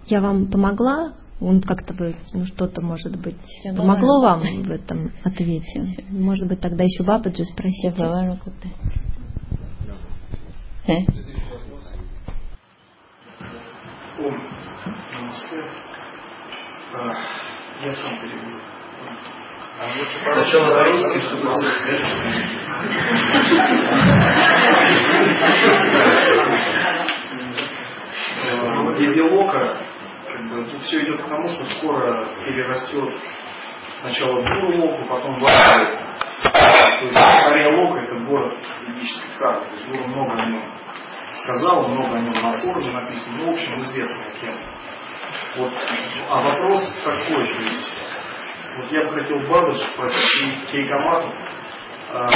[0.06, 3.36] Я вам помогла он как-то бы, ну что-то, может быть,
[3.76, 6.04] помогло вам в этом ответе.
[6.08, 7.92] Может быть, тогда еще Бабаджи спросите.
[17.84, 18.56] Я сам переведу.
[20.22, 22.46] Сначала на русский, чтобы все слышали.
[28.98, 29.20] Деди
[30.36, 33.14] как бы тут все идет к тому, что скоро перерастет
[34.00, 35.98] сначала в Гуру-локу, потом в Арию.
[36.42, 38.54] То есть Ария-лока это город
[38.86, 39.64] ведических карт.
[39.64, 40.62] То есть Гуру много о нем
[41.42, 44.56] сказал, много о нем на форуме написано, ну, в общем, известная тема.
[45.56, 45.72] Вот,
[46.28, 48.02] а вопрос такой, то есть,
[48.76, 51.32] вот я бы хотел Бабыш спросить и Кейкамату,
[52.12, 52.28] а,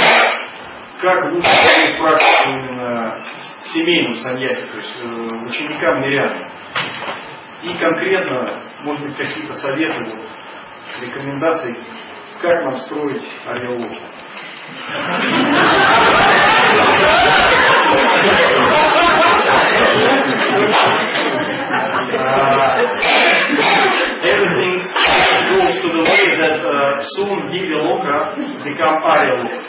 [1.01, 1.49] как лучше
[1.97, 3.21] практику именно
[3.65, 6.50] семейным саньяси, то есть э, ученикам мирян.
[7.63, 10.19] И конкретно, может быть, какие-то советы, вот,
[11.01, 11.75] рекомендации,
[12.41, 13.91] как нам строить ореолог.
[24.21, 24.73] everything
[25.53, 29.59] goes to the way that uh, soon Divya Loka become Arya Loka.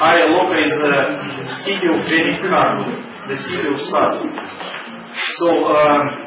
[0.00, 2.86] Arya Loka is the city of Vedic Karma,
[3.28, 4.22] the city of Sat.
[5.38, 6.25] So um,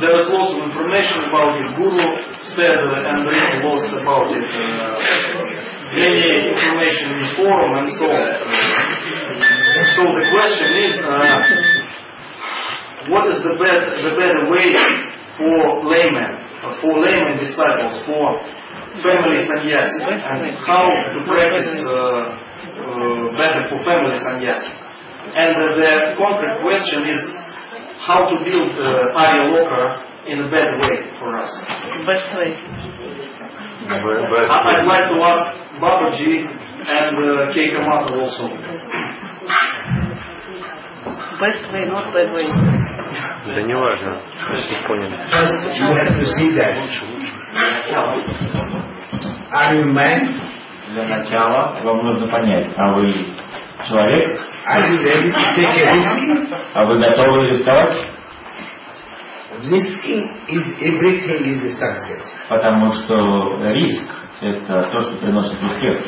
[0.00, 1.66] there is lots of information about it.
[1.76, 2.04] Guru
[2.52, 4.44] said uh, and written lots about it.
[5.96, 8.26] Many information in forum and so on.
[9.96, 11.38] So the question is, uh,
[13.08, 14.68] what is the, bet- the better way
[15.38, 18.36] for laymen, uh, for laymen disciples, for
[19.00, 22.34] family sannyasi, and how to practice uh,
[23.38, 24.72] better for family sannyasi?
[25.26, 27.20] And the concrete question is
[28.05, 29.83] how to build uh, Arya Loka
[30.27, 31.51] in a better way for us.
[32.05, 32.53] Best way.
[33.89, 35.43] I- I'd like to ask
[35.81, 38.45] Babaji and uh, Keika Mata also.
[41.41, 42.47] Best way, not bad way.
[43.45, 44.17] Да не важно,
[44.69, 45.09] не понял.
[45.31, 46.77] First, you have to see that.
[49.51, 50.29] Are you man?
[50.91, 53.13] Для начала вам нужно понять, а вы
[53.84, 54.40] человек,
[56.74, 58.08] а вы готовы рисковать?
[59.62, 62.24] Risking is everything is a success.
[62.48, 66.00] Потому что риск– это то, что приносит успех.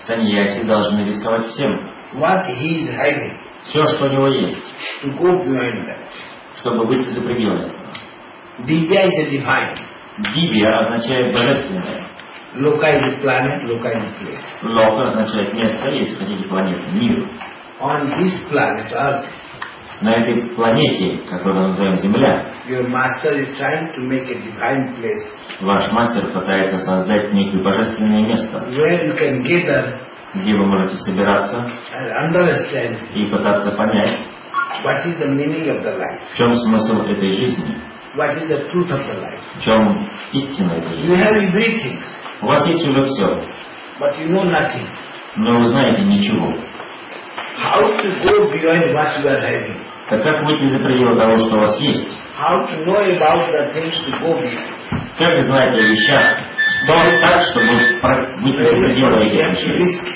[0.00, 1.76] Саньяси должны рисковать всем.
[2.14, 4.58] What he is having Все, что у него есть,
[5.02, 5.98] to go beyond that.
[6.60, 7.84] чтобы выйти за пределы этого.
[10.34, 12.02] Дибия означает божественное.
[12.54, 14.44] A planet, Loka is a place.
[14.62, 17.22] Лока означает место, если хотите, планета, мир.
[17.80, 19.24] On this planet, Earth,
[20.00, 25.26] На этой планете, которую называем Земля, your master is trying to make a divine place
[25.60, 29.98] ваш мастер пытается создать некое божественное место, where you can gather
[30.34, 34.18] где вы можете собираться and understand и пытаться понять,
[34.84, 37.76] what is the meaning of the life, в чем смысл этой жизни,
[38.16, 39.40] what is the truth of the life.
[39.56, 39.98] в чем
[40.32, 41.24] истина этой You жизни.
[41.24, 41.98] have everything,
[42.42, 43.26] У вас есть уже все,
[44.00, 44.86] but you know nothing.
[45.36, 46.54] но вы знаете ничего.
[47.58, 49.76] How to go beyond what you are having?
[50.08, 52.08] Так как выйти за пределы того, что у вас есть?
[52.40, 55.10] How to know about the things to go beyond?
[55.18, 56.38] Как вы знаете о вещах?
[56.84, 57.66] Что так, чтобы
[58.42, 60.14] выйти за пределы этих вещей?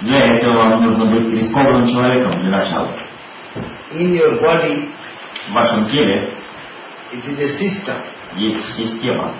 [0.00, 2.96] Для этого вам нужно быть рискованным человеком для начала.
[3.92, 4.88] In your body,
[5.48, 6.28] В вашем теле
[7.12, 7.96] it is a system.
[8.36, 9.34] есть система.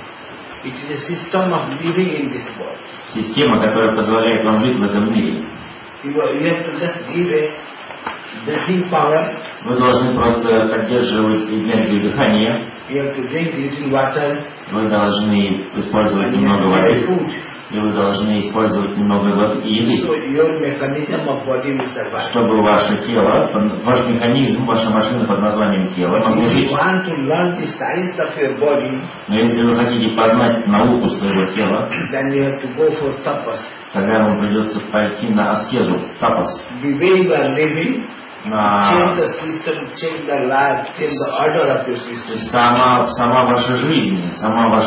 [0.63, 2.77] It is a system of living in this world.
[3.15, 5.45] Система, которая позволяет вам жить в этом мире.
[6.05, 7.53] You, are- you have to just give a
[8.47, 9.33] breathing power.
[9.65, 12.65] Вы должны просто поддерживать энергию дыхания.
[12.91, 14.43] You have to drink little water.
[14.73, 17.07] Вы должны использовать немного воды.
[17.07, 17.33] food.
[17.73, 19.29] И вы должны использовать немного
[19.63, 20.03] еды.
[22.31, 23.49] Чтобы ваше тело,
[23.85, 26.71] ваш механизм, ваша машина под названием тело могла жить.
[29.29, 31.89] Но если вы хотите познать науку своего тела,
[33.93, 38.05] тогда вам придется пойти на аскезу, тапас, The way you are living,
[38.45, 42.33] change на the system, change the life, change the order of your То system.
[42.33, 44.85] есть сама, сама ваша жизнь, сама ваш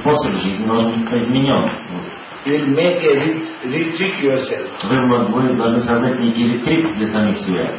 [0.00, 1.70] способ жизни должен быть изменен.
[2.46, 4.70] You will make a ret- retreat yourself.
[4.82, 7.70] Вы, должны создать некий ретрит для самих себя.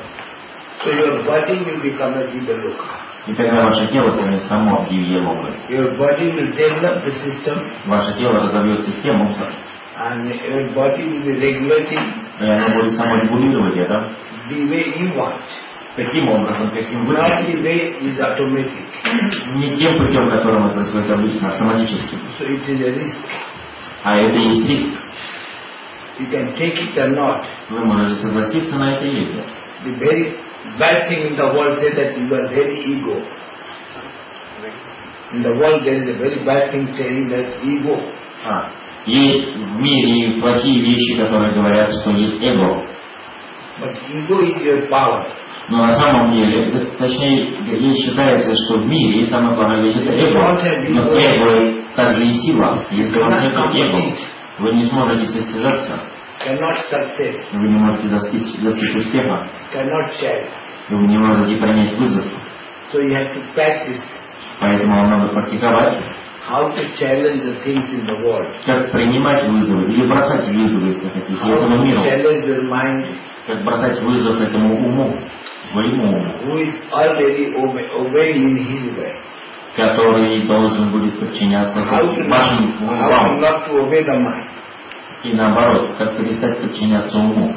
[0.84, 3.02] So your body will become a Divaluka.
[3.28, 5.54] И тогда ваше тело станет само Дивьелокой.
[5.70, 9.30] Your body will develop the system Ваше тело разовьет систему,
[9.98, 14.10] and your body will be regulating и оно будет само регулировать это
[14.50, 15.42] the way you want.
[15.96, 18.86] таким образом, каким вы Not the way is automatic.
[19.56, 22.16] Не тем путем, которым это происходит обычно, автоматически.
[22.40, 23.28] So it is a risk.
[24.04, 25.00] А это и есть риск.
[26.20, 27.44] You can take it or not.
[27.70, 29.46] Вы можете согласиться на это или нет.
[29.86, 30.36] The very
[30.80, 33.22] bad thing in the world say that you are very ego.
[35.34, 38.02] In the world there is a very bad thing saying that ego.
[38.46, 38.70] А,
[39.06, 42.84] Есть в мире плохие вещи, которые говорят, что есть эго.
[43.80, 45.26] But ego is your power.
[45.70, 47.48] Но на самом деле, т- точнее,
[47.78, 50.40] и считается, что в мире самая плохая вещь это эго.
[50.90, 52.84] Но эго также и сила.
[52.92, 54.18] Если у вас нет эго,
[54.60, 56.00] вы не сможете состязаться,
[57.54, 59.48] вы не можете достичь, достичь успеха,
[60.90, 62.26] вы не можете принять вызов.
[62.94, 64.02] So you have to practice
[64.60, 65.98] Поэтому вам надо практиковать,
[66.50, 68.48] how to challenge the things in the world.
[68.66, 72.02] как принимать вызовы или бросать вызовы, если хотите, How этому миру.
[72.02, 73.06] challenge your mind
[73.48, 75.16] Как бросать вызов этому уму,
[75.72, 79.14] своему уму, who is already obe- obeying in his way.
[79.76, 82.76] Который должен будет подчиняться to, вашим
[84.06, 84.44] the mind.
[85.24, 87.56] И наоборот, как перестать подчиняться уму.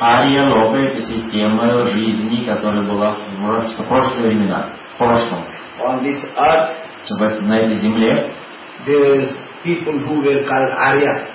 [0.00, 5.44] Ария Лока– это система жизни, которая была в прош- в прошлые времена, в прошлом.
[5.78, 6.70] On this earth,
[7.42, 8.32] на этой земле
[9.64, 11.26] people who were called Arya.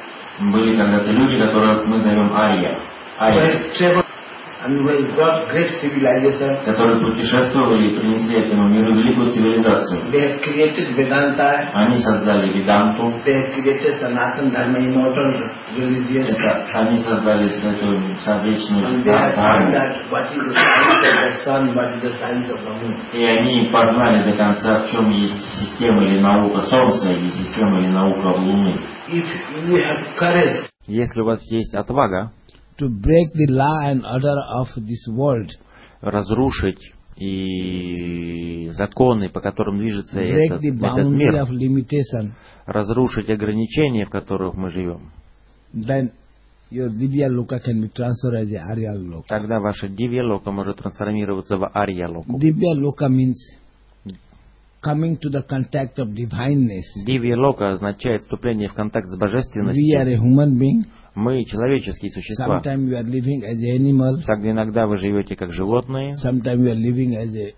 [0.51, 2.79] были когда-то люди, которых мы зовем Ария,
[6.65, 10.11] которые путешествовали и принесли этому миру великую цивилизацию.
[10.11, 11.69] They have created Vedanta.
[11.73, 13.11] Они создали Веданту,
[16.73, 19.71] они создали эту соответственную And they have found дхарму.
[19.73, 22.95] that what is the science of the sun, what is the science of the moon.
[23.13, 27.87] И они познали до конца, в чем есть система или наука Солнца, или система или
[27.87, 28.79] наука Луны.
[29.09, 29.25] If
[29.67, 32.31] you have courage Если у вас есть отвага
[32.81, 35.49] to break the law and order of this world,
[36.01, 36.79] разрушить
[37.15, 41.47] и законы, по которым движется break этот, этот мир,
[42.65, 45.11] разрушить ограничения, в которых мы живем,
[45.73, 46.11] then
[46.71, 49.25] your Divya Loka can be transferred as a Arya Loka.
[49.27, 52.39] тогда ваша дивья лока может трансформироваться в арья локу.
[52.39, 53.35] Divya Loka means
[54.81, 56.85] coming to the contact of divineness.
[57.05, 59.99] Дивья лока означает вступление в контакт с We are божественностью.
[59.99, 60.85] a human being.
[61.13, 62.61] Мы человеческие существа.
[62.61, 63.57] Sometimes are living as
[64.49, 67.53] иногда вы живете как животные, Sometimes we are living as a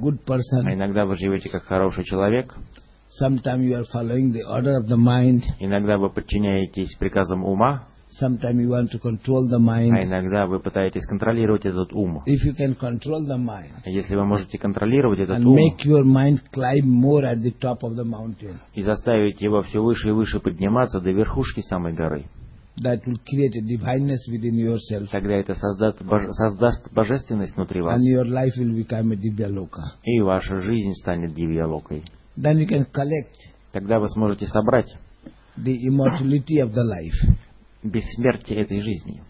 [0.00, 0.72] good а person.
[0.72, 2.54] иногда вы живете как хороший человек,
[3.20, 5.42] Sometimes you are following the order of the mind.
[5.60, 7.88] иногда вы подчиняетесь приказам ума,
[8.22, 10.02] Sometimes you want to control the а mind.
[10.02, 12.22] иногда вы пытаетесь контролировать этот ум.
[12.26, 16.04] If you can control the mind Если вы можете контролировать этот and ум make your
[16.04, 20.12] mind climb more at the top of the mountain, и заставить его все выше и
[20.12, 22.24] выше подниматься до верхушки самой горы,
[22.82, 27.98] that will create a divineness within yourself тогда это создаст, боже- создаст божественность внутри вас,
[28.00, 29.82] and your life will become a Divya Loka.
[30.02, 32.02] и ваша жизнь станет дивьялокой.
[32.36, 33.36] Then you can collect
[33.72, 34.92] Тогда вы сможете собрать
[35.56, 37.36] the immortality of the life.
[37.84, 39.22] бессмертие этой жизни,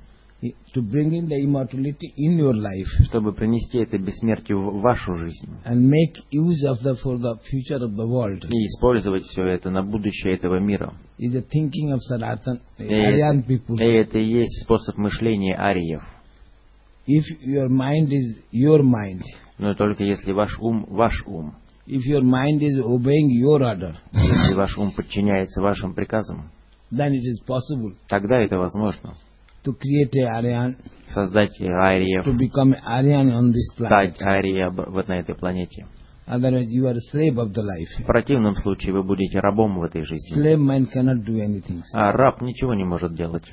[0.74, 5.48] To bring in the immortality in your life чтобы принести это бессмертие в вашу жизнь
[5.64, 9.70] and make use of the for the future of the world и использовать все это
[9.70, 10.92] на будущее этого мира.
[11.18, 13.76] is a thinking of Sanatan, Aryan people.
[13.80, 16.02] и это и есть способ мышления ариев.
[17.06, 19.22] If your mind is your mind,
[19.58, 21.54] Но только если ваш ум ваш ум,
[21.86, 26.50] if your mind is obeying your order, если ваш ум подчиняется вашим приказам,
[26.90, 29.14] then it is possible тогда это возможно.
[29.64, 30.76] To create a Aryan,
[31.14, 34.14] Создать to ариев, become Aryan on this planet.
[34.16, 35.86] стать ария вот на этой планете.
[36.26, 38.06] Otherwise, you are slave of the В life.
[38.06, 40.36] противном случае вы будете рабом в этой жизни.
[40.36, 41.82] Slave mind cannot do anything.
[41.92, 43.44] А раб ничего не может делать.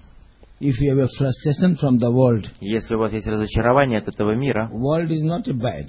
[0.62, 4.36] If you have a frustration from the world, Если у вас есть разочарование от этого
[4.36, 5.88] мира, world is not bad.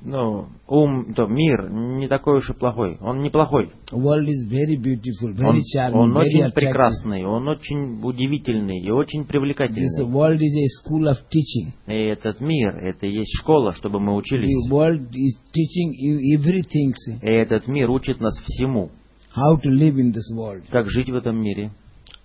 [0.00, 2.96] Ну, ум, то мир не такой уж и плохой.
[3.00, 3.72] Он неплохой.
[3.92, 6.54] World is very beautiful, Он, very charming, он very очень attractive.
[6.54, 10.04] прекрасный, он очень удивительный и очень This привлекательный.
[10.06, 11.72] world is a school of teaching.
[11.88, 14.48] И этот мир, это и есть школа, чтобы мы учились.
[14.68, 16.92] The world is teaching you everything,
[17.22, 18.90] И этот мир учит нас всему.
[19.34, 21.72] how to live in this world, Как жить в этом мире,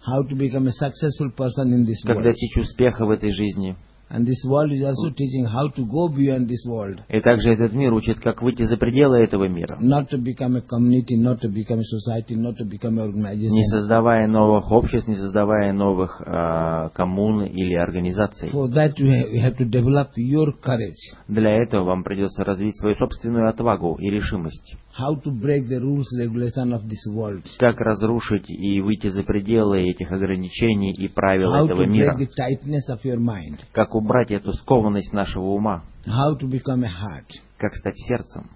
[0.08, 3.76] how to become a successful person in this как достичь успеха в этой жизни.
[4.10, 7.02] And this world is also teaching how to go beyond this world.
[7.10, 9.78] И также этот мир учит, как выйти за пределы этого мира.
[13.50, 18.50] Не создавая новых обществ, не создавая новых а, коммун или организаций.
[18.52, 21.16] For that you have, you have to develop your courage.
[21.28, 24.76] Для этого вам придется развить свою собственную отвагу и решимость.
[24.96, 27.44] How to break the rules, regulation of this world.
[27.58, 32.14] Как разрушить и выйти за пределы этих ограничений и правил How этого to мира.
[32.14, 33.58] break the tightness of your mind.
[33.72, 35.84] Как убрать эту скованность нашего ума.
[36.06, 37.30] How to become a heart.
[37.58, 38.50] Как стать сердцем.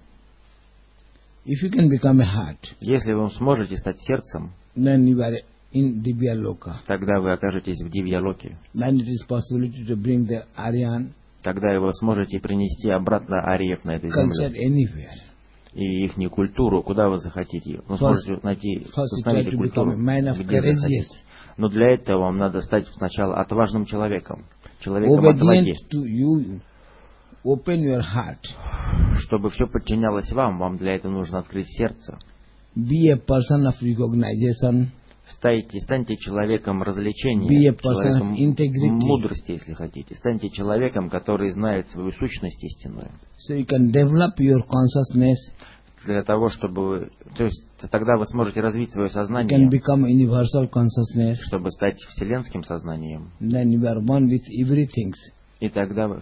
[1.46, 5.38] If you can become a heart, Если вы сможете стать сердцем, then you are
[5.74, 6.36] in Divya
[6.86, 8.58] тогда вы окажетесь в Дивьялоке.
[8.76, 11.12] Then it is possibility to bring the Aryan
[11.44, 15.28] Тогда вы сможете принести обратно ариев на эту землю anywhere.
[15.74, 17.82] и их культуру, куда вы захотите.
[17.88, 21.24] Вы First- сможете найти, to культуру, где захотите.
[21.56, 24.46] Но для этого вам надо стать сначала отважным человеком,
[24.80, 26.62] человеком obedient to you.
[27.44, 28.44] Open your heart.
[29.20, 32.18] Чтобы все подчинялось вам, вам для этого нужно открыть сердце.
[32.76, 34.88] Be a person of recognition.
[35.26, 40.16] Станьте, станьте человеком развлечения, человеком мудрости, если хотите.
[40.16, 43.12] Станьте человеком, который знает свою сущность истинную.
[43.50, 45.38] So you can develop your consciousness.
[46.08, 47.12] Для того, чтобы.
[47.36, 49.70] То есть тогда вы сможете развить свое сознание,
[51.48, 53.32] чтобы стать вселенским сознанием.
[53.42, 55.12] Then you are one with everything.
[55.60, 56.22] И тогда вы...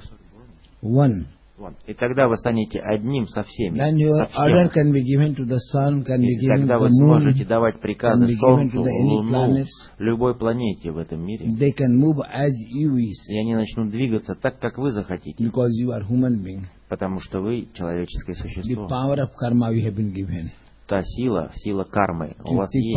[0.81, 1.25] One.
[1.57, 1.73] Вот.
[1.87, 3.79] И тогда вы станете одним со всеми.
[3.79, 6.87] Then your со order can be given to the sun, can be given тогда вы
[6.87, 9.65] the сможете давать приказы Солнцу, the Луну,
[9.97, 11.47] любой планете в этом мире.
[11.57, 15.41] They can move as you wish И они начнут двигаться так, как вы захотите.
[15.45, 16.65] because you are human being.
[16.89, 18.87] Потому что вы человеческое The существо.
[18.89, 20.51] power of karma you have been given.
[20.88, 22.95] Та сила, сила кармы у вас есть.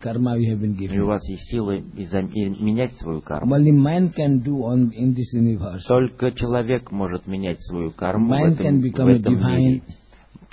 [0.00, 3.54] karma you have been И у вас есть и и менять свою карму.
[3.54, 5.82] Only man can do on in this universe.
[5.86, 9.56] Только человек может менять свою карму в Man этом, can в a этом divine.
[9.58, 9.82] мире.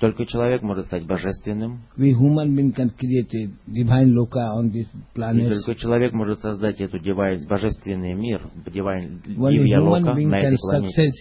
[0.01, 1.83] Только человек может стать божественным.
[1.97, 5.49] We human being can create a divine loka on this И planet.
[5.49, 11.11] только человек может создать эту дивайн, божественный мир, human лока being на этой планете.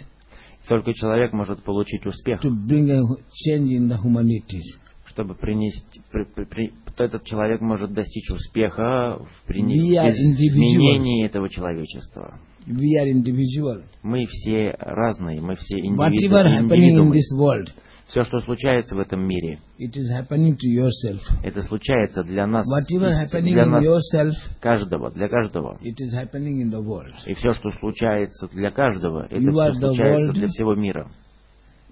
[0.68, 3.00] Только человек может получить успех, to bring a
[3.46, 4.62] change in the humanity.
[5.12, 6.00] Чтобы принести...
[6.10, 12.38] при- при- при- этот человек может достичь успеха в изменении этого человечества.
[12.66, 13.82] We are individual.
[14.02, 17.16] Мы все разные, мы все Whatever happening in индивидуумы.
[17.16, 17.68] this world,
[18.08, 21.20] Все, что случается в этом мире, it is happening to yourself.
[21.42, 25.78] это случается для нас, Whatever happening для in нас yourself, каждого, для каждого.
[25.82, 27.14] it is happening in the world.
[27.26, 31.10] И все, что случается для каждого, это You случается для всего мира.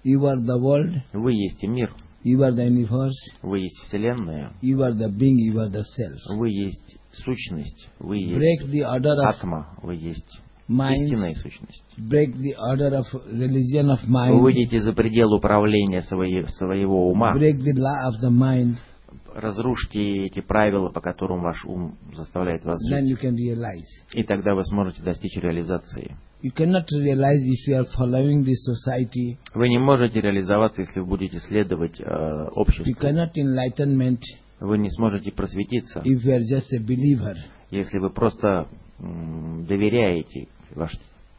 [0.05, 1.01] You are the world.
[1.13, 1.93] Вы есть и мир,
[2.23, 3.15] You are the universe.
[3.41, 5.37] вы есть Вселенная, You are the being.
[5.37, 6.37] You are the self.
[6.37, 10.93] вы есть сущность, вы Break есть the order of атма, вы есть mind.
[11.03, 11.83] истинная сущность.
[11.97, 14.39] Break the order of religion of Вы mind.
[14.41, 18.77] выйдете за пределы управления своей- своего ума, Break the law of the mind.
[19.35, 23.11] разрушьте эти правила, по которым ваш ум заставляет вас Then жить.
[23.17, 23.87] you can realize.
[24.13, 26.15] И тогда вы сможете достичь реализации.
[26.43, 29.37] You cannot realize if you are following this society.
[29.53, 32.93] Вы не можете реализоваться, если вы будете следовать э, You обществу.
[32.99, 34.19] cannot enlightenment
[34.59, 37.35] Вы не сможете просветиться, if you are just a believer.
[37.69, 38.67] если вы просто
[38.99, 40.47] м, доверяете.
[40.75, 40.91] Ваш...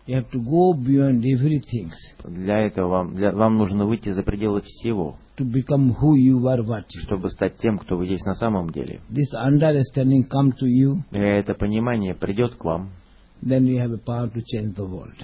[0.07, 1.91] You have to go beyond everything
[2.25, 6.61] Для этого вам, для- вам нужно выйти за пределы всего, to become who you are,
[6.65, 7.01] what you.
[7.05, 9.01] чтобы стать тем, кто вы есть на самом деле.
[9.11, 12.91] This understanding come to you, И это понимание придет к вам,
[13.43, 15.15] then you have a power to change the world.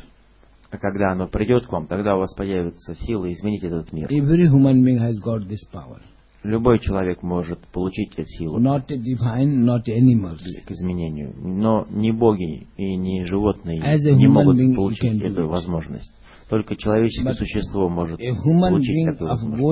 [0.71, 4.11] а когда оно придет к вам, тогда у вас появится сила изменить этот мир.
[4.11, 6.01] Every human being has got this power.
[6.45, 10.39] Любой человек может получить эту силу Not divine, not animals.
[10.65, 16.13] к изменению, но ни боги и ни животные As не могут being, получить эту возможность.
[16.49, 19.63] Только человеческое But существо может получить of возможность.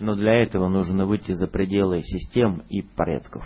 [0.00, 3.44] Но для этого нужно выйти за пределы систем и порядков.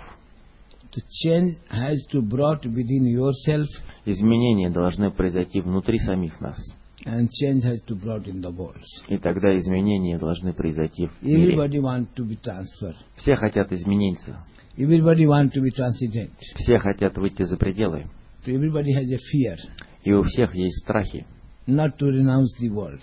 [4.04, 6.58] Изменения должны произойти внутри самих нас.
[7.04, 8.80] and change has to brought in the world.
[9.08, 11.54] И тогда изменения должны произойти в мире.
[11.54, 12.96] Everybody want to be transferred.
[13.16, 14.38] Все хотят измениться.
[14.76, 16.30] Everybody want to be transcendent.
[16.56, 18.06] Все хотят выйти за пределы.
[18.44, 19.56] So everybody has a fear
[20.04, 21.26] И у всех есть страхи.
[21.66, 23.00] not to renounce the world.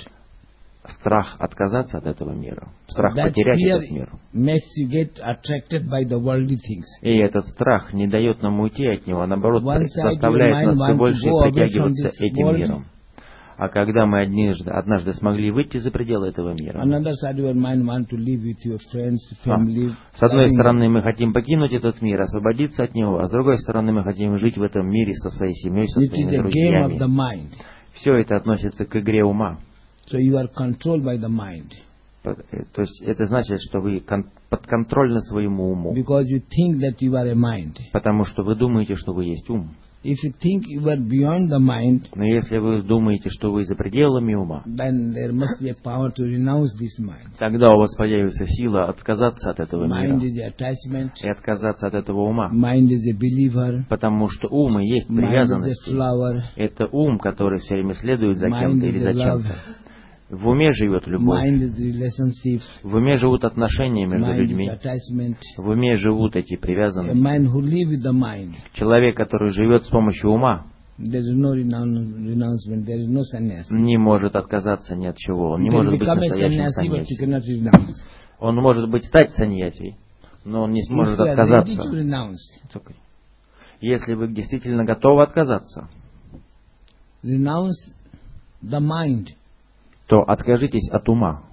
[0.88, 2.70] Страх отказаться от этого мира.
[2.88, 4.10] Страх That потерять этот мир.
[4.34, 6.86] makes you get attracted by the worldly things.
[7.02, 10.94] И этот страх не дает нам уйти от него, а наоборот side заставляет нас все
[10.96, 12.58] больше притягиваться этим world.
[12.58, 12.86] миром.
[13.60, 16.80] А когда мы однажды, однажды смогли выйти за пределы этого мира,
[19.46, 19.92] family.
[20.14, 23.92] с одной стороны мы хотим покинуть этот мир, освободиться от него, а с другой стороны
[23.92, 27.52] мы хотим жить в этом мире со своей семьей, со своими друзьями.
[27.96, 29.58] Все это относится к игре ума.
[30.12, 31.72] So you are controlled by the mind.
[32.24, 32.34] Э,
[32.74, 37.14] То есть это значит, что вы кон- подконтрольны своему уму, Because you think that you
[37.14, 37.78] are a mind.
[37.94, 39.72] потому что вы думаете, что вы есть ум.
[40.02, 43.76] If you think you are beyond the mind, Но если вы думаете, что вы за
[43.76, 47.38] пределами ума, then there must be a power to renounce this mind.
[47.38, 51.12] тогда у вас появится сила отказаться от этого Mind мира is attachment.
[51.22, 52.50] и отказаться от этого ума.
[52.54, 53.84] Mind is a believer.
[53.90, 55.88] Потому что ум и есть привязанность.
[56.56, 59.56] Это ум, который все время следует за кем-то или за чем-то.
[60.30, 61.44] В уме живет любовь.
[62.84, 64.70] В уме живут отношения между людьми.
[65.58, 67.20] В уме живут эти привязанности.
[68.74, 70.68] Человек, который живет с помощью ума,
[73.72, 75.52] не может отказаться ни от чего.
[75.52, 77.08] Он не может быть настоящим саньяси.
[78.40, 79.96] Он может быть стать саньяси,
[80.46, 81.84] но он не сможет отказаться.
[83.82, 85.90] Если вы действительно готовы отказаться,
[90.10, 91.44] то откажитесь от ума,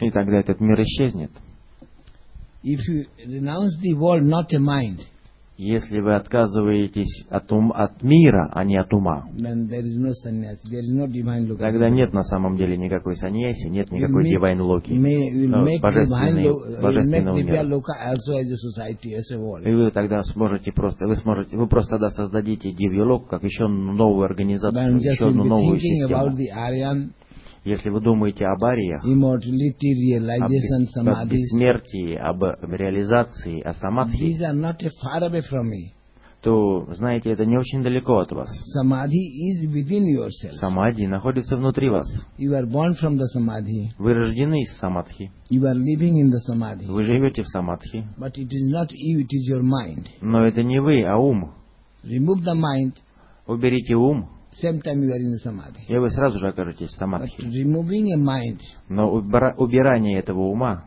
[0.00, 1.30] и тогда этот мир исчезнет.
[2.64, 5.00] If you renounce the world, not a mind,
[5.58, 9.68] Если вы отказываетесь от, ум, от мира, а не от ума, no no
[11.58, 14.90] тогда нет на самом деле никакой саньяси, нет никакой дивайн локи.
[14.92, 15.64] Will Ну,
[16.82, 17.62] божественного мира.
[19.64, 24.24] И вы тогда сможете просто, вы сможете, вы просто тогда создадите Дивьялок как еще новую
[24.24, 26.08] организацию, еще одну новую систему.
[27.64, 29.04] Если вы думаете об ариях,
[30.42, 30.50] об,
[31.30, 34.16] бессмертии, об реализации, о самадхи,
[36.42, 38.48] то, знаете, это не очень далеко от вас.
[40.58, 42.06] Самадхи находится внутри вас.
[43.96, 45.30] Вы рождены из самадхи.
[46.88, 48.08] Вы живете в самадхи.
[50.02, 50.04] You.
[50.20, 51.52] Но это не вы, а ум.
[53.46, 54.28] Уберите ум,
[54.62, 55.80] same time you are in the samadhi.
[55.88, 57.40] и вы сразу же окажетесь в But самадхи.
[57.46, 60.84] removing a mind Но убира- убирание этого ума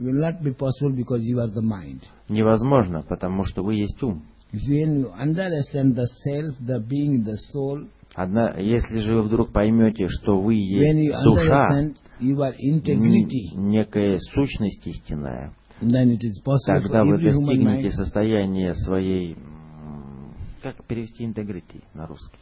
[0.00, 2.02] will not be possible because you are the mind.
[2.28, 4.22] невозможно, потому что вы есть ум.
[4.52, 10.06] When you understand the self, the being, the soul, Одна, если же вы вдруг поймете,
[10.08, 16.20] что вы when you есть душа, understand your integrity, н- некая сущность истинная, then it
[16.22, 19.34] is possible тогда вы every human достигнете mind состояния своей...
[19.34, 20.32] м,
[20.62, 22.38] Как перевести интегрити на русский?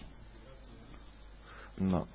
[1.78, 2.06] Но...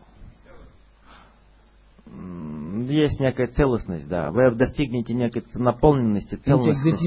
[2.88, 4.32] Есть некая целостность, да.
[4.32, 7.06] Вы достигнете некой наполненности, целостности.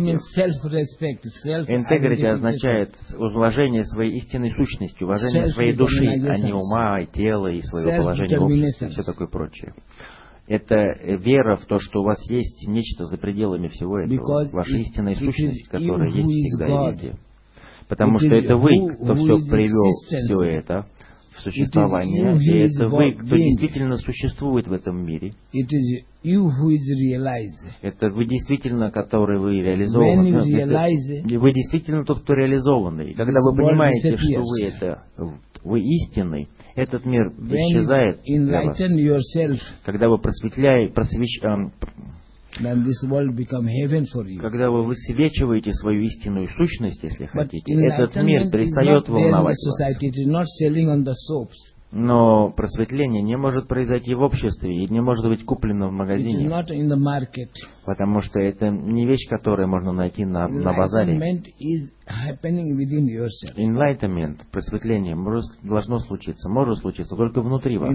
[1.68, 7.60] Интегрити означает уважение своей истинной сущности, уважение своей души, а не ума, и тела, и
[7.62, 9.74] своего положения в обществе, и все такое прочее.
[10.46, 15.16] Это вера в то, что у вас есть нечто за пределами всего этого, ваша истинная
[15.16, 17.16] сущность, которая есть всегда и везде.
[17.88, 20.86] Потому что это вы, кто все привел все это
[21.50, 25.32] who и это вы, кто действительно существует в этом мире.
[27.82, 30.28] Это вы действительно, который вы реализованы.
[31.26, 33.14] Realize- вы действительно тот, кто реализованный.
[33.14, 35.02] Когда вы понимаете, что вы это,
[35.64, 37.32] вы истинный, этот мир
[37.70, 38.76] исчезает для вас.
[39.84, 41.40] Когда вы просветляете, просвещ,
[44.38, 49.78] когда вы высвечиваете свою истинную сущность, если хотите, этот мир перестает волновать вас.
[51.94, 56.48] Но просветление не может произойти в обществе и не может быть куплено в магазине,
[57.84, 61.18] потому что это не вещь, которую можно найти на, на базаре.
[63.58, 67.94] Enlightenment просветление может, должно случиться, может случиться только внутри вас.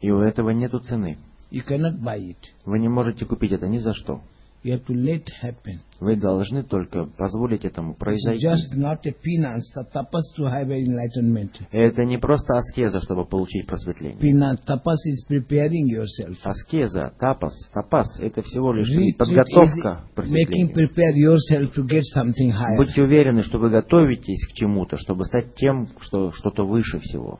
[0.00, 1.18] И у этого нету цены.
[1.50, 2.36] You cannot buy it.
[2.64, 4.22] Вы не можете купить это ни за что.
[4.64, 5.78] You have to let happen.
[6.00, 8.44] Вы должны только позволить этому произойти.
[8.44, 11.52] just not a penance, a tapas to have an enlightenment.
[11.70, 14.18] Это не просто аскеза, чтобы получить просветление.
[14.18, 16.36] Penance, tapas is preparing yourself.
[16.42, 20.74] Аскеза, тапас, тапас– это всего лишь подготовка к просветлению.
[20.74, 22.76] prepare yourself to get something higher.
[22.76, 27.38] Будьте уверены, что вы готовитесь к чему-то, чтобы стать тем, что что-то выше всего.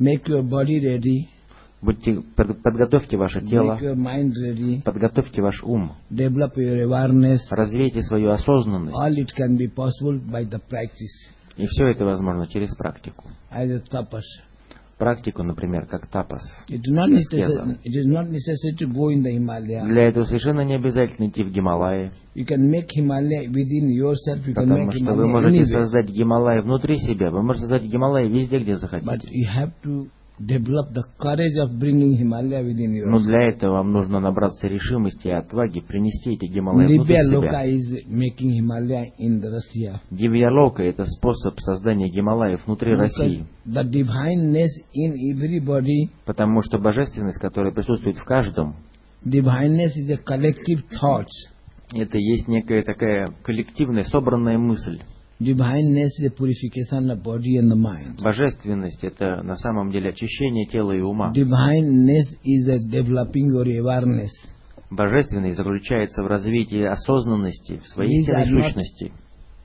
[0.00, 1.28] Make your body ready.
[1.82, 3.78] Будьте, под- подготовьте ваше тело,
[4.84, 5.92] подготовьте ваш ум,
[7.50, 8.94] развейте свою осознанность.
[11.56, 13.24] И все это возможно через практику.
[14.98, 16.42] Практику, например, как тапас.
[19.86, 22.10] Для этого совершенно не обязательно идти в Гималаи,
[24.54, 29.08] потому что вы можете создать Гималаи внутри себя, вы можете создать Гималаи везде, где захотите.
[30.40, 34.20] You have to develop the courage of bringing Himalaya within Но для этого вам нужно
[34.20, 37.66] набраться решимости и отваги принести эти Гималаи внутрь себя.
[37.66, 40.00] Is making Himalaya in the Russia.
[40.10, 47.72] Дивьялока– это способ создания Гималаев внутри России, The divineness in everybody, потому что божественность, которая
[47.72, 48.76] присутствует в каждом,
[49.24, 51.28] divineness is a collective thought.
[51.94, 55.00] это есть некая такая коллективная, собранная мысль.
[58.22, 61.32] Божественность– это на самом деле очищение тела и ума.
[64.90, 69.12] Божественность заключается в развитии осознанности, в своей These сущности.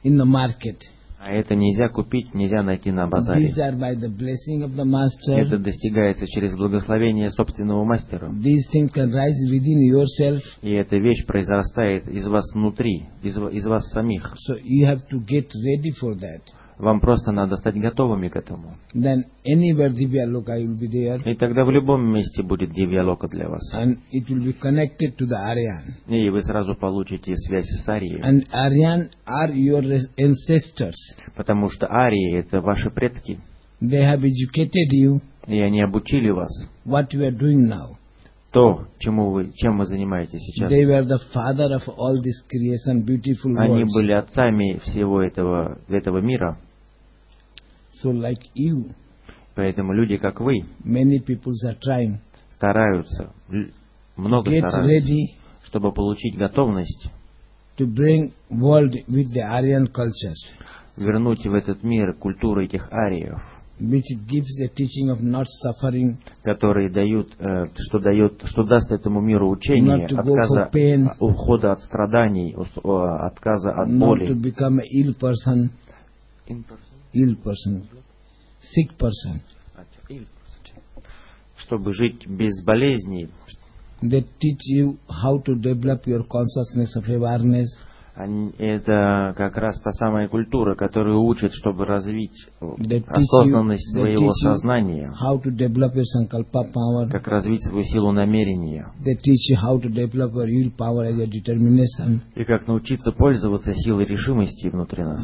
[0.06, 0.78] in the market.
[1.26, 3.50] А это нельзя купить, нельзя найти на базаре.
[3.50, 3.72] Это
[5.58, 8.32] достигается через благословение собственного мастера.
[10.62, 14.36] И эта вещь произрастает из вас внутри, из, из вас самих.
[14.48, 16.44] So you have to get ready for that.
[16.78, 18.76] Вам просто надо стать готовыми к этому.
[18.94, 21.22] Then anywhere Divya Loka will be there.
[21.26, 23.62] И тогда в любом месте будет дивьялока для вас.
[23.74, 25.94] And it will be connected to the Aryan.
[26.08, 28.20] И вы сразу получите связь с Арией.
[28.22, 29.84] And Aryan are your
[30.18, 30.96] ancestors.
[31.36, 33.40] Потому что Арии— это ваши предки.
[33.82, 36.52] They have educated you И они обучили вас
[36.86, 37.98] what you are doing now.
[38.52, 40.72] то, чему вы, чем вы занимаетесь сейчас.
[40.72, 46.20] They were the father of all this creation, beautiful Они были отцами всего этого, этого
[46.20, 46.58] мира.
[48.06, 48.92] So like you,
[49.56, 52.18] Поэтому люди, как вы, many people are trying.
[52.54, 53.32] стараются,
[54.16, 54.82] много Get стараются,
[55.12, 57.10] ready чтобы получить готовность
[57.80, 60.38] to bring world with the Aryan cultures,
[60.98, 63.42] вернуть в этот мир культуру этих ариев,
[63.80, 69.20] which gives a teaching of not suffering, которые дают, э, что дает, что даст этому
[69.22, 71.08] миру учение Not to go отказа, for pain.
[71.20, 74.34] ухода от страданий, ус- о, отказа от not to боли.
[74.36, 75.70] become an ill person,
[76.48, 77.84] ill person,
[78.62, 79.42] sick person.
[81.58, 83.30] Чтобы жить без болезней,
[84.02, 87.68] They teach you how to develop your consciousness of awareness,
[88.18, 95.42] Они- это как раз та самая культура, которая учит, чтобы развить осознанность своего сознания, how
[95.42, 97.10] to develop your sankalpa power.
[97.10, 98.88] как развить свою силу намерения,
[102.36, 105.22] и как научиться пользоваться силой решимости внутри нас.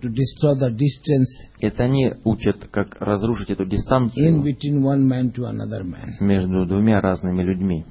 [0.00, 1.28] To destroy the distance
[1.60, 6.16] Это они учат, как разрушить эту in дистанцию between one man to another man.
[6.20, 7.84] между двумя разными людьми.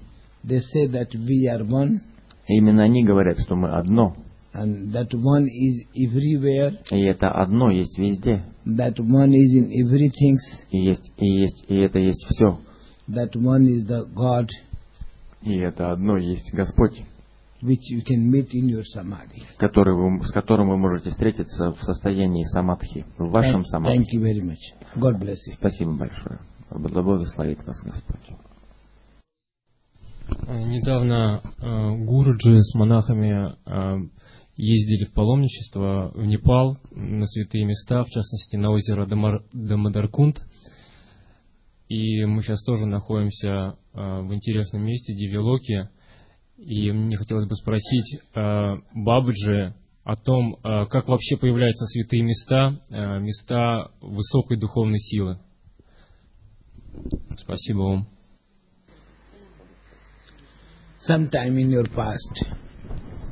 [0.43, 1.99] They say that we are one
[2.47, 4.15] именно они говорят, что мы одно,
[4.53, 10.37] and that one is everywhere, и это одно есть везде, that one is in everything,
[10.71, 12.59] и есть, и есть, и это есть все,
[13.09, 14.47] that one is the God
[15.41, 17.03] и это одно есть Господь,
[17.61, 19.43] which you can meet in your samadhi.
[19.57, 23.97] который вы, с которым вы можете встретиться в состоянии самадхи, в вашем Thank, самадхи.
[23.97, 24.59] thank you very much.
[24.95, 25.55] God bless you.
[25.57, 26.39] Спасибо большое.
[26.69, 28.19] Благословит вас Господь.
[30.47, 34.07] Э, Недавно э, Гуруджи с монахами э,
[34.57, 40.41] ездили в паломничество в Непал на святые места, в частности на озеро Дамар- Дамадаркунд.
[41.89, 43.47] И мы сейчас тоже находимся
[43.93, 45.89] э, в интересном месте, Дивилоке.
[46.57, 52.79] И мне хотелось бы спросить э, Бабаджи о том, э, как вообще появляются святые места,
[52.89, 55.37] э, места высокой духовной силы.
[57.37, 58.07] Спасибо вам.
[61.07, 62.57] Sometime in your past,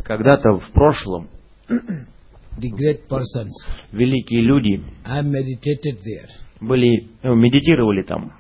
[0.04, 1.28] Когда-то в прошлом
[1.68, 3.52] the great persons
[3.92, 6.30] великие люди have meditated there.
[6.62, 8.34] были, медитировали там,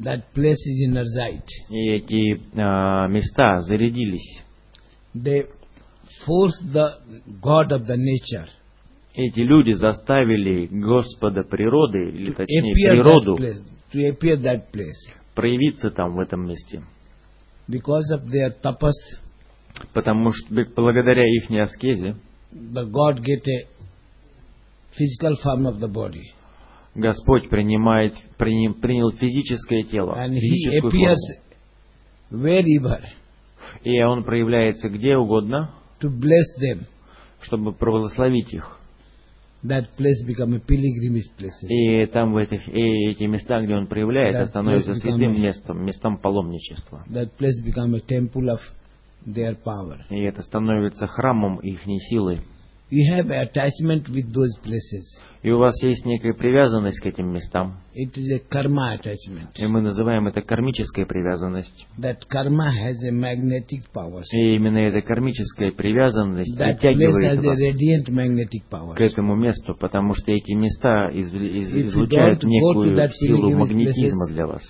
[0.00, 1.48] That place is energized.
[1.70, 4.42] и эти а, места зарядились.
[5.14, 5.46] They
[6.26, 6.98] force the
[7.40, 8.48] God of the nature
[9.14, 15.12] Эти люди заставили Господа природы, или to точнее природу, that place, to appear that place.
[15.34, 16.82] проявиться там в этом месте.
[17.66, 18.92] Because of their tapas,
[19.94, 22.16] Потому что благодаря их аскезе
[22.52, 23.66] the God get a
[24.92, 26.32] physical form of the body.
[26.96, 31.18] Господь принимает, приним- принял физическое тело, And He appears
[32.30, 33.02] wherever
[33.84, 36.86] И Он проявляется где угодно, to bless them.
[37.42, 38.78] чтобы провозглавить их.
[39.62, 41.68] That place become a pilgrimage place.
[41.68, 46.18] И там в этих, и эти места, где Он проявляется, That становятся святым местом, местом
[46.18, 47.04] паломничества.
[47.10, 48.60] That place become a temple of
[49.26, 49.98] their power.
[50.10, 52.38] И это становится храмом их силы.
[52.88, 55.20] You have attachment with those places.
[55.42, 57.80] И у вас есть некая привязанность к этим местам.
[57.94, 59.50] It is a karma attachment.
[59.56, 61.86] И мы называем это кармическая привязанность.
[61.98, 64.22] That karma has a magnetic power.
[64.32, 68.94] И именно эта кармическая привязанность That притягивает has a вас radiant magnetic power.
[68.96, 74.62] к этому месту, потому что эти места из- из- излучают некую силу магнетизма для вас.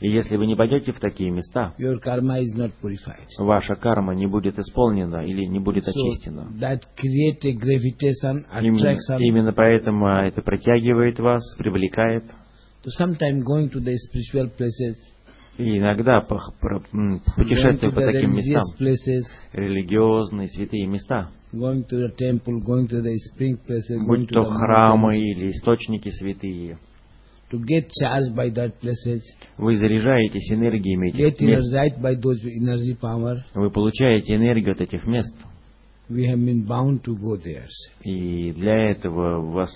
[0.00, 3.26] И если вы не пойдете в такие места, Your karma is not purified.
[3.38, 6.48] ваша карма не будет исполнена или не будет So очищена.
[6.60, 9.18] that create a gravitation, Именно, attraction.
[9.20, 12.24] именно поэтому это притягивает вас, привлекает.
[12.84, 14.94] So sometime going to the spiritual places,
[15.56, 16.20] И иногда
[17.36, 19.22] путешествуя по таким местам, places,
[19.52, 25.16] религиозные, святые места, going to the temple, going to the spring places, будь то храмы
[25.18, 26.78] или источники святые,
[27.54, 29.22] to get charged by that places,
[29.58, 34.80] вы заряжаетесь энергиями get этих мест, energized by those energy power, вы получаете энергию от
[34.80, 35.32] этих мест,
[36.08, 37.68] we have been bound to go there.
[38.04, 39.70] И для этого у вас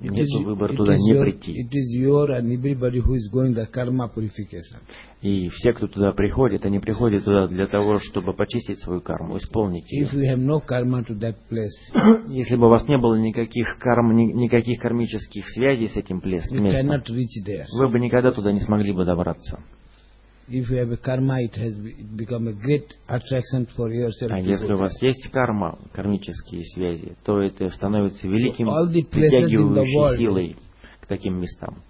[0.00, 1.52] нет is, выбора туда не your, прийти.
[1.52, 4.80] it is your and everybody who is going the karma purification.
[5.22, 9.90] И все, кто туда приходит, они приходят туда для того, чтобы почистить свою карму, исполнить
[9.90, 10.04] ее.
[10.04, 11.74] If you have no karma to that place,
[12.28, 16.58] Если бы у вас не было никаких карм, ни- никаких кармических связей с этим местом,
[16.58, 19.60] вы бы никогда туда не смогли бы добраться.
[20.48, 21.74] If you have a karma, it has
[22.16, 24.30] become a great attraction for yourself.
[24.30, 28.68] А если у вас есть карма, кармические связи, то это становится великим
[29.10, 30.18] притягивающей world.
[30.18, 30.56] силой
[31.00, 31.82] к таким местам.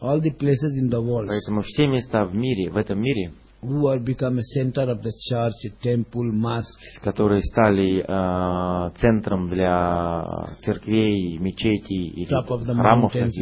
[0.00, 3.32] All the places in the world Поэтому все места в мире, в этом мире,
[3.66, 5.52] who are become a center of the church,
[5.82, 10.24] temple, mosque, которые стали э, центром для
[10.64, 13.32] церквей, мечетей the храмов mountains,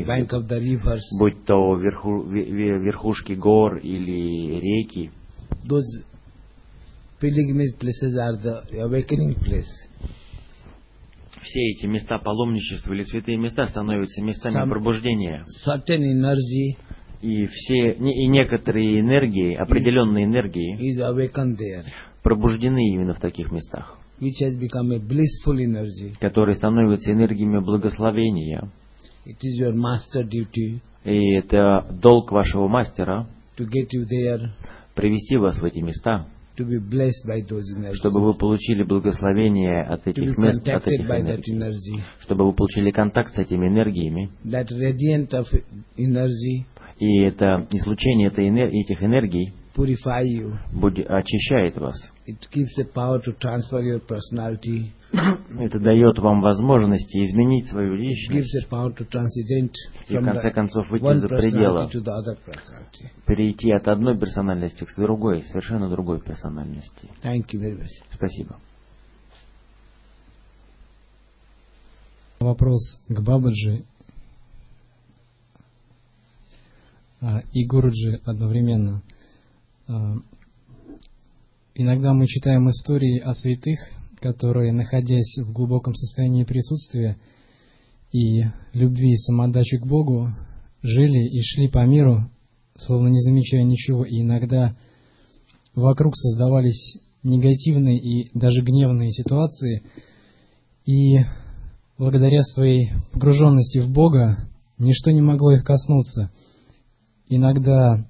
[1.18, 5.10] будь то верху- ве- ве- верхушки гор или реки,
[5.68, 6.04] those
[7.20, 9.70] pilgrimage places are the awakening place.
[11.42, 15.44] все эти места паломничества или святые места становятся местами пробуждения.
[15.66, 16.76] Certain energy
[17.24, 21.86] И все и некоторые энергии, определенные энергии, is awakened there,
[22.22, 26.12] пробуждены именно в таких местах, which has become a blissful energy.
[26.20, 28.68] которые становятся энергиями благословения.
[29.24, 34.50] It is your master duty И это долг вашего мастера to get you there,
[34.94, 36.26] привести вас в эти места,
[37.94, 43.38] чтобы вы получили благословение от этих мест, от этих энергий, чтобы вы получили контакт с
[43.38, 44.30] этими энергиями,
[46.98, 50.56] и это излучение этой энер- этих энергий purify you.
[51.08, 51.94] очищает вас.
[52.26, 54.92] It gives the power to transfer your personality.
[55.12, 59.72] Это дает вам возможности изменить свою It gives личность the power to transcend
[60.08, 63.10] и в from конце концов выйти one за пределы, personality to the other personality.
[63.26, 67.08] перейти от одной персональности к другой, совершенно другой персональности.
[67.22, 67.90] Thank you very much.
[68.12, 68.58] Спасибо.
[72.40, 73.84] Вопрос к Бабаджи
[77.20, 79.02] а, и Гуруджи одновременно.
[79.86, 80.14] А,
[81.76, 83.80] Иногда мы читаем истории о святых,
[84.20, 87.18] которые, находясь в глубоком состоянии присутствия
[88.12, 90.28] и любви и самоотдачи к Богу,
[90.82, 92.30] жили и шли по миру,
[92.76, 94.76] словно не замечая ничего, и иногда
[95.74, 99.82] вокруг создавались негативные и даже гневные ситуации,
[100.86, 101.18] и
[101.98, 106.30] благодаря своей погруженности в Бога ничто не могло их коснуться.
[107.28, 108.06] Иногда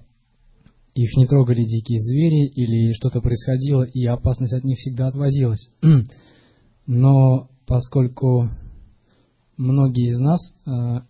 [0.95, 5.69] их не трогали дикие звери или что-то происходило, и опасность от них всегда отводилась.
[6.87, 8.49] Но поскольку
[9.57, 11.05] многие из нас а,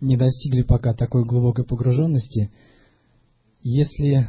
[0.00, 2.52] не достигли пока такой глубокой погруженности,
[3.60, 4.28] если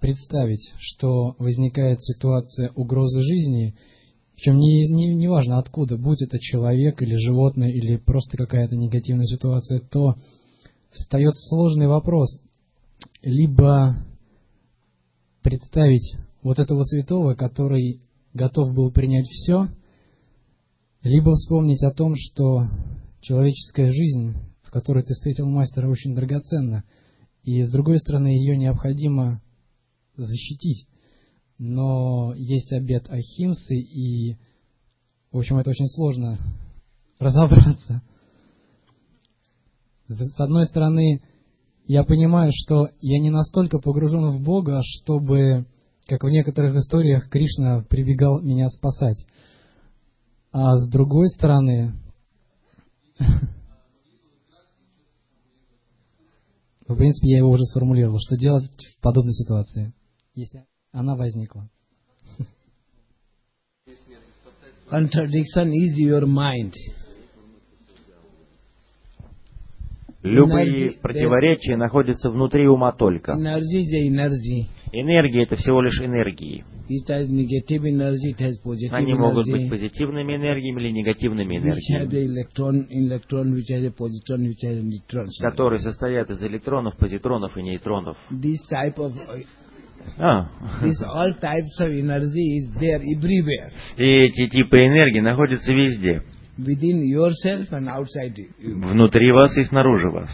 [0.00, 3.74] представить, что возникает ситуация угрозы жизни,
[4.34, 9.26] причем не, не, не важно откуда, будь это человек или животное, или просто какая-то негативная
[9.26, 10.14] ситуация, то
[10.92, 12.40] встает сложный вопрос.
[13.22, 13.96] Либо
[15.42, 18.00] представить вот этого святого, который
[18.34, 19.68] готов был принять все,
[21.02, 22.64] либо вспомнить о том, что
[23.20, 26.84] человеческая жизнь, в которой ты встретил мастера, очень драгоценна,
[27.42, 29.42] и с другой стороны ее необходимо
[30.16, 30.86] защитить.
[31.58, 34.36] Но есть обет Ахимсы, и,
[35.32, 36.38] в общем, это очень сложно
[37.18, 38.02] разобраться.
[40.08, 41.22] С одной стороны,
[41.90, 45.66] я понимаю, что я не настолько погружен в Бога, чтобы,
[46.06, 49.26] как в некоторых историях, Кришна прибегал меня спасать.
[50.52, 51.94] А с другой стороны,
[56.86, 59.92] в принципе, я его уже сформулировал, что делать в подобной ситуации,
[60.36, 61.68] если она возникла.
[64.88, 66.72] Contradiction is your mind.
[70.22, 73.32] Любые противоречия находятся внутри ума только.
[74.92, 76.64] Энергия это всего лишь энергии.
[78.92, 82.44] Они могут быть позитивными энергиями или негативными энергиями,
[85.40, 88.16] которые состоят из электронов, позитронов и нейтронов.
[90.18, 90.48] А,
[93.96, 96.22] и эти типы энергии находятся везде,
[96.66, 98.50] Within yourself and outside you.
[98.58, 100.28] внутри вас и снаружи вас.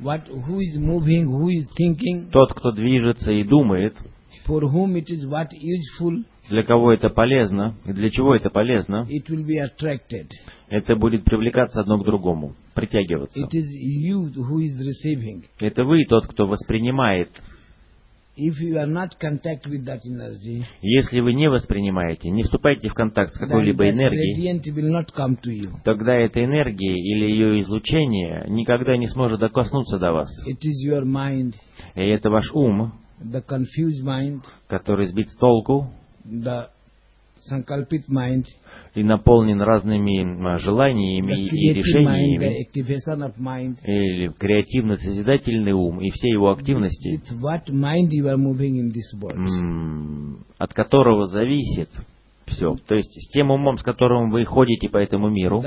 [0.00, 3.94] What, who is moving, who is thinking, Тот, кто движется и думает,
[4.46, 9.06] for whom it is what useful, для кого это полезно и для чего это полезно,
[9.08, 10.28] it will be attracted.
[10.68, 13.38] это будет привлекаться одно к другому, притягиваться.
[13.38, 15.44] It is you who is receiving.
[15.60, 17.28] Это вы тот, кто воспринимает.
[20.82, 24.60] Если вы не воспринимаете, не вступаете в контакт с какой-либо энергией,
[25.84, 30.28] тогда эта энергия или ее излучение никогда не сможет докоснуться до вас.
[30.48, 31.52] It is your mind,
[31.94, 35.92] И это ваш ум, the confused mind, который сбит с толку
[38.94, 42.66] и наполнен разными желаниями и решениями,
[43.84, 47.20] или креативно-созидательный ум и все его активности,
[50.58, 51.88] от которого зависит
[52.46, 52.74] все.
[52.88, 55.62] То есть с тем умом, с которым вы ходите по этому миру,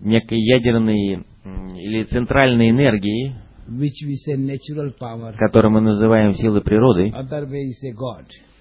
[0.00, 1.24] некой ядерной
[1.76, 3.34] или центральной энергии,
[5.38, 7.12] которую мы называем силой природы,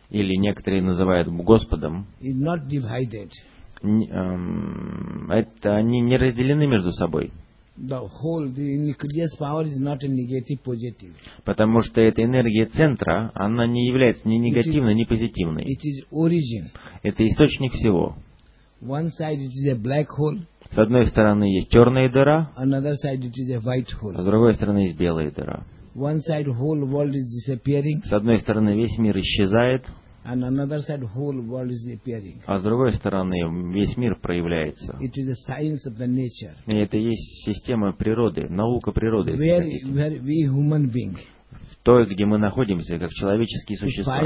[0.09, 2.07] или некоторые называют Господом,
[3.81, 7.31] эм, это они не разделены между собой.
[7.79, 11.13] The whole, the nucleus power is not a negative positive.
[11.45, 15.63] Потому что эта энергия центра, она не является ни негативной, ни позитивной.
[15.63, 16.71] It is origin.
[17.03, 18.15] Это источник всего.
[18.81, 20.41] One side it is a black hole,
[20.71, 25.65] С одной стороны есть черная дыра, а с другой стороны есть белая дыра.
[25.97, 29.83] One side whole world is disappearing, С одной стороны весь мир исчезает,
[30.23, 32.39] and another side whole world is appearing.
[32.45, 33.35] а с другой стороны
[33.73, 34.95] весь мир проявляется.
[35.01, 36.53] It is a science of the nature.
[36.67, 40.21] И это есть система природы, наука природы, Where, where
[41.87, 44.19] той, где мы находимся, как человеческие существа.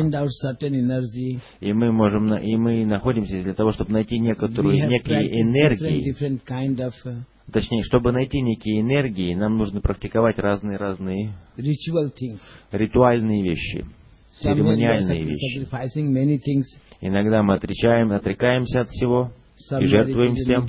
[1.59, 5.77] И мы можем, и мы находимся для того, чтобы найти некоторую, некие энергии.
[7.07, 7.21] uh,
[7.53, 11.33] Точнее, чтобы найти некие энергии, нам нужно практиковать разные-разные
[12.71, 13.85] ритуальные вещи,
[14.31, 15.65] церемониальные вещи.
[17.01, 19.31] Иногда мы отречаем, отрекаемся от всего
[19.81, 20.65] и жертвуем всем.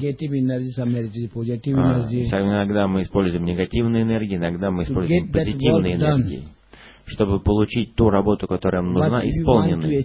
[2.32, 2.40] А.
[2.42, 6.42] Иногда мы используем негативные энергии, иногда мы используем позитивные энергии,
[7.06, 10.02] чтобы получить ту работу, которая нам нужна, исполненной.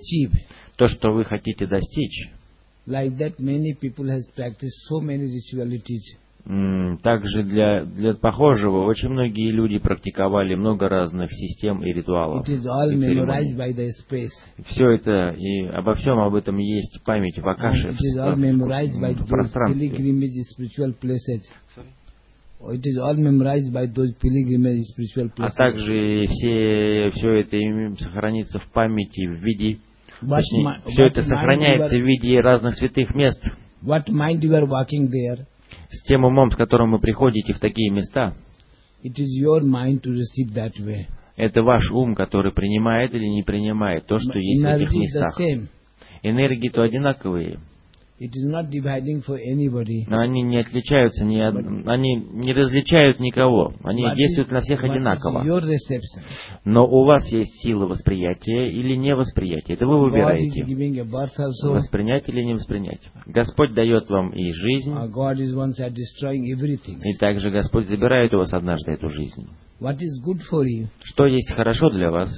[0.78, 2.30] То, что вы хотите достичь.
[2.88, 6.02] Like that, many people has practiced so many ritualities.
[6.46, 12.48] М, Также для, для похожего очень многие люди практиковали много разных систем и ритуалов.
[12.48, 13.56] It is all и memorized церемоний.
[13.58, 14.64] by the space.
[14.68, 18.34] Все это, и обо всем об этом есть память в Акаше, it в, is all
[18.36, 19.90] в- memorized by в пространстве.
[25.38, 27.58] А также все, все это
[28.04, 29.80] сохранится в памяти в виде,
[30.20, 33.40] точнее, все это сохраняется в виде разных святых мест.
[33.46, 33.52] are-
[33.86, 35.46] What mind you are walking there,
[35.92, 38.34] С тем умом, с которым вы приходите в такие места,
[39.04, 41.06] it is your mind to receive that way.
[41.36, 45.40] это ваш ум, который принимает или не принимает то, что есть в этих местах.
[46.24, 47.60] Энергии то одинаковые,
[50.10, 54.84] но они не отличаются, ни од- они не различают никого, они What действуют на всех
[54.84, 55.44] одинаково.
[56.66, 60.62] Но у вас есть сила восприятия или невосприятия, это вы выбираете.
[61.74, 63.02] Воспринять или не воспринять.
[63.28, 64.92] Господь дает вам и жизнь,
[67.04, 69.48] Uh, и также Господь забирает у вас однажды эту жизнь.
[71.04, 72.30] Что есть хорошо для вас,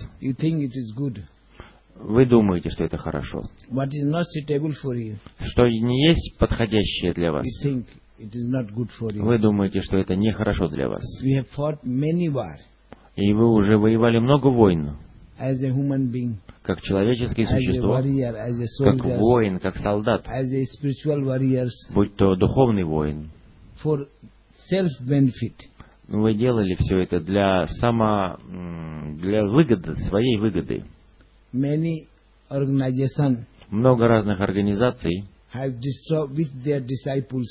[1.99, 3.43] вы думаете, что это хорошо.
[3.71, 5.17] What is not suitable for you?
[5.39, 7.85] Что не есть подходящее для вас, You think
[8.19, 9.21] it is not good for you.
[9.23, 11.03] вы думаете, что это нехорошо для вас.
[11.23, 12.59] We have fought many wars
[13.15, 14.97] И вы уже воевали много войн,
[15.39, 19.75] as a human being, как человеческое as a существо, warrior, as a как воин, как
[19.77, 23.29] солдат, as a spiritual warriors будь то духовный воин.
[23.83, 24.07] for
[24.71, 25.55] self-benefit.
[26.07, 28.37] Вы делали все это для само,
[29.21, 30.83] для выгоды, своей выгоды.
[31.51, 32.07] Many
[32.51, 35.79] organizations Много разных организаций have
[36.35, 37.47] with their disciples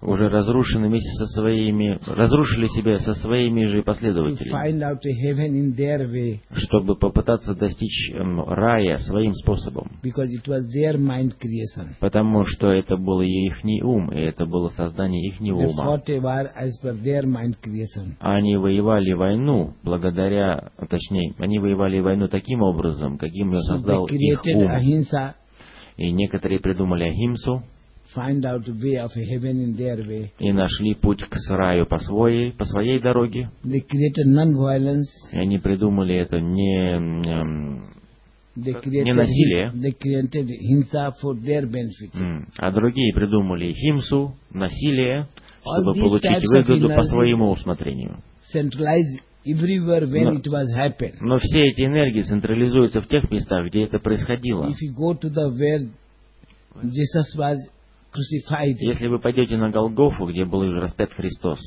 [0.00, 4.50] уже разрушены вместе со своими, разрушили себя со своими же последователями,
[6.52, 9.98] чтобы попытаться достичь эм, рая своим способом.
[12.00, 16.00] Потому что это был их ум, и это было создание их ума.
[17.62, 18.14] creation.
[18.20, 25.34] Они воевали войну благодаря, точнее, они воевали войну таким образом, каким ее создал их ум.
[25.96, 27.64] И некоторые придумали Ахимсу
[28.14, 30.30] find out a way of a heaven in their way.
[30.38, 33.50] и нашли путь к раю по своей, по своей дороге.
[33.64, 35.08] They created non-violence.
[35.32, 37.84] И они придумали это не, эм,
[38.56, 39.72] created, не насилие.
[42.56, 45.28] а другие придумали химсу, насилие,
[45.60, 48.22] чтобы получить выгоду по своему усмотрению.
[50.76, 51.16] Happened.
[51.20, 54.68] Но все эти энергии централизуются в тех местах, где это происходило.
[58.86, 61.60] Если вы пойдете на Голгофу, где был распят Христос.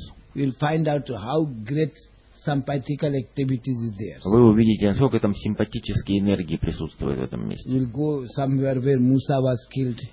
[4.23, 7.69] Вы увидите, насколько там симпатические энергии присутствуют в этом месте.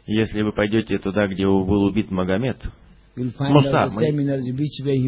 [0.07, 2.59] Если вы пойдете туда, где был убит Магомед,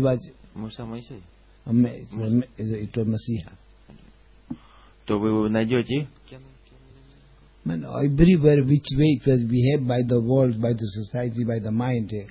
[0.00, 0.18] was.
[0.54, 1.22] Муса Моисей,
[1.66, 2.42] um,
[5.06, 6.08] то вы найдете
[7.64, 11.70] Man, everywhere which way it was behaved by the world, by the society, by the
[11.70, 12.11] mind.
[12.12, 12.26] eh,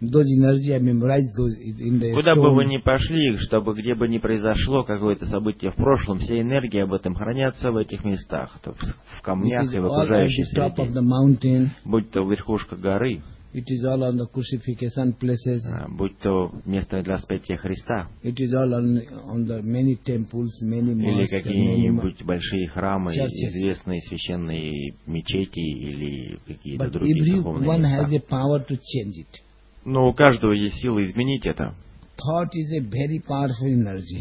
[0.00, 4.08] Those energy I memorized those in the Куда бы вы ни пошли, чтобы где бы
[4.08, 9.22] ни произошло какое-то событие в прошлом, все энергии об этом хранятся в этих местах, в,
[9.22, 11.70] камнях и в окружающей среде.
[11.84, 13.22] Будь то верхушка горы,
[13.56, 15.62] It is all on the crucifixion places.
[15.72, 19.00] а, будь то место для распятия Христа, It is all on,
[19.32, 23.30] on the many temples, many или mosques, many какие-нибудь большие храмы, churches.
[23.48, 28.04] известные священные мечети или какие-то другие духовные места.
[28.04, 29.40] a power to change it.
[29.86, 31.74] Но у каждого есть сила изменить это,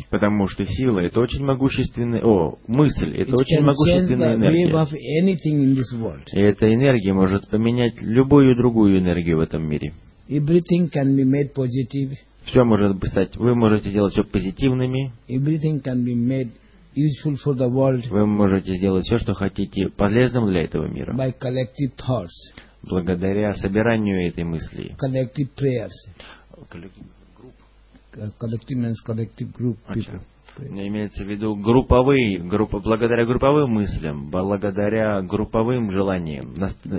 [0.10, 4.68] Потому что сила это очень могущественная, о, мысль это очень могущественная энергия.
[6.34, 9.94] И эта энергия может поменять любую другую энергию в этом мире.
[12.46, 15.14] Все может стать, вы можете сделать все позитивными,
[18.10, 21.14] вы можете сделать все, что хотите, полезным для этого мира,
[22.84, 24.96] благодаря собиранию этой мысли.
[26.58, 26.90] Uh,
[28.40, 30.22] Collective means collective group people.
[30.58, 36.54] Имеется в виду групповые, группа, благодаря групповым мыслям, благодаря групповым желаниям,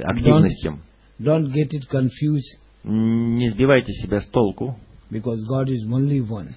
[0.05, 0.81] активностям.
[1.19, 4.77] Don't get it confused Не сбивайте себя с толку,
[5.11, 6.51] because God is only one.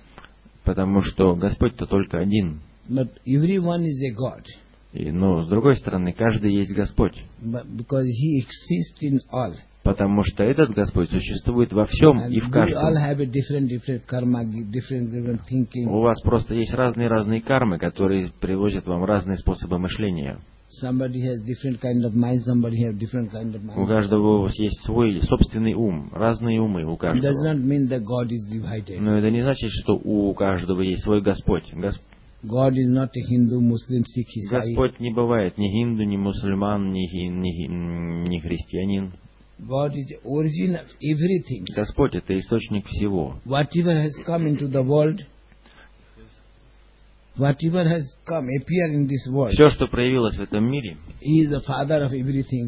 [0.66, 2.60] потому что Господь-то только один.
[2.90, 4.44] But everyone is a God.
[4.92, 7.16] И, но, с другой стороны, каждый есть Господь.
[7.42, 9.54] But because He exists in all.
[9.84, 12.84] Потому что этот Господь существует во всем And и в каждом.
[13.32, 15.88] different, different karma, different.
[15.88, 20.40] У вас просто есть разные-разные кармы, которые приводят вам разные способы мышления.
[21.82, 22.46] Kind of mind,
[23.32, 27.54] kind of У каждого у вас есть свой собственный ум, разные умы у каждого.
[27.54, 31.64] Но это не значит, что у каждого есть свой Господь.
[31.74, 32.00] Гос-
[32.44, 34.52] Hindu, Muslim, Sikh.
[34.52, 39.14] Господь не бывает ни хинду, ни мусульман, ни, ни ни христианин.
[39.68, 41.66] God is the origin of everything.
[41.76, 43.40] Господь это источник всего.
[43.46, 45.22] Whatever has come into the world,
[47.38, 51.50] whatever has come, appear in this world, Все, что проявилось в этом мире, He is
[51.50, 52.68] the father of everything.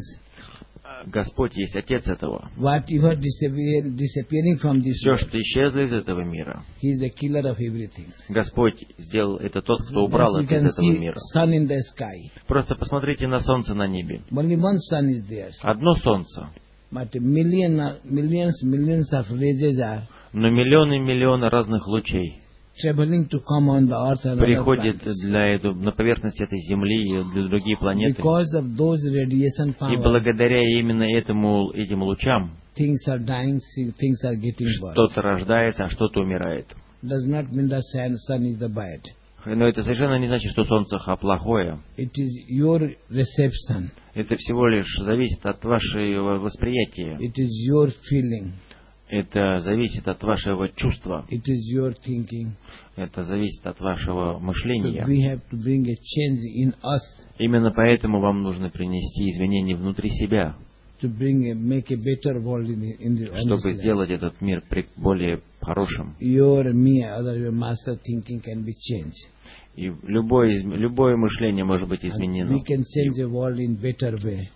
[1.06, 2.50] Господь есть Отец этого.
[2.56, 7.42] Whatever disappear, disappearing from this Все, что исчезло из этого мира, He is the killer
[7.50, 8.12] of everything.
[8.28, 11.16] Господь сделал это тот, кто убрал это из этого мира.
[11.34, 12.30] sun in the sky.
[12.46, 14.22] Просто посмотрите на солнце на небе.
[14.30, 15.50] Only one sun is there.
[15.62, 16.50] Одно солнце,
[16.92, 20.02] But million, millions, millions of rays are
[20.34, 22.42] но миллионы и миллионы разных лучей
[24.38, 28.20] приходят для этого, на поверхность этой Земли и для другие планеты.
[28.20, 32.02] И благодаря именно этому, этим
[34.80, 34.94] worse.
[34.94, 36.74] что-то рождается, а что-то умирает.
[39.44, 41.80] Но это совершенно не значит, что солнце плохое.
[44.14, 47.18] Это всего лишь зависит от вашего восприятия.
[47.20, 48.52] It is your feeling.
[49.08, 51.26] Это зависит от вашего чувства.
[51.30, 52.50] It is your thinking.
[52.96, 55.04] Это зависит от вашего So мышления.
[55.06, 57.00] we have to bring a change in us
[57.38, 60.56] Именно поэтому вам нужно принести изменения внутри себя,
[61.02, 64.62] to bring a, make a better world in the, in the чтобы сделать этот мир
[64.96, 66.14] более хорошим.
[66.20, 69.28] Your, me, other, your master thinking can be changed.
[69.74, 72.52] И любое, любое мышление может быть изменено.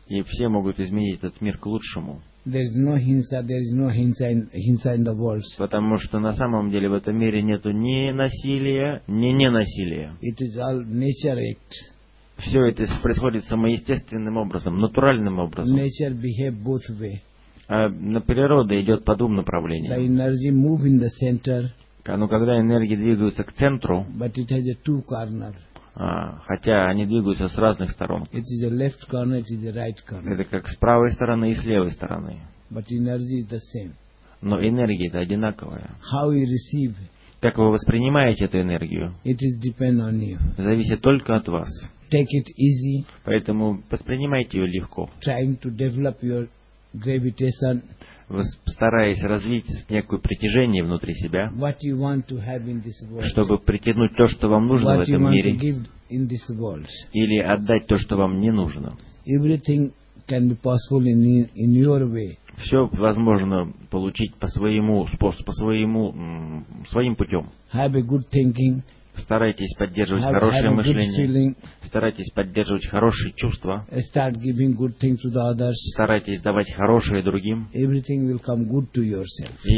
[0.09, 2.21] И все могут изменить этот мир к лучшему.
[5.59, 10.13] Потому что на самом деле в этом мире нету ни насилия, ни ненасилия.
[12.39, 15.75] Все это происходит самоестественным образом, натуральным образом.
[17.69, 17.89] А
[18.21, 19.93] природа идет по двум направлениям.
[22.07, 25.55] А, Но когда энергии двигаются к центру, but it has a two corner.
[25.95, 29.73] а, хотя они двигаются с разных сторон, It is a left corner, it is a
[29.73, 30.35] right corner.
[30.35, 32.41] это как с правой стороны и с левой стороны.
[32.71, 33.93] But energy is the same.
[34.43, 35.91] Но энергия это одинаковая.
[36.13, 36.95] How you receive,
[37.41, 39.15] Как вы воспринимаете эту энергию,
[40.57, 41.69] зависит только от вас.
[42.13, 46.49] Take it easy, Поэтому воспринимайте ее легко, trying to develop your
[46.95, 47.83] gravitation,
[48.67, 51.51] стараясь развить некое притяжение внутри себя,
[53.23, 55.53] чтобы притянуть то, что вам нужно в этом мире,
[57.13, 58.93] или отдать то, что вам не нужно.
[62.59, 67.51] Все возможно получить по своему способу, по своему своим путем.
[69.19, 71.55] Старайтесь поддерживать have, хорошее have мышление.
[71.85, 73.87] Старайтесь поддерживать хорошие чувства.
[75.95, 77.69] Старайтесь давать хорошее другим.
[77.73, 77.87] И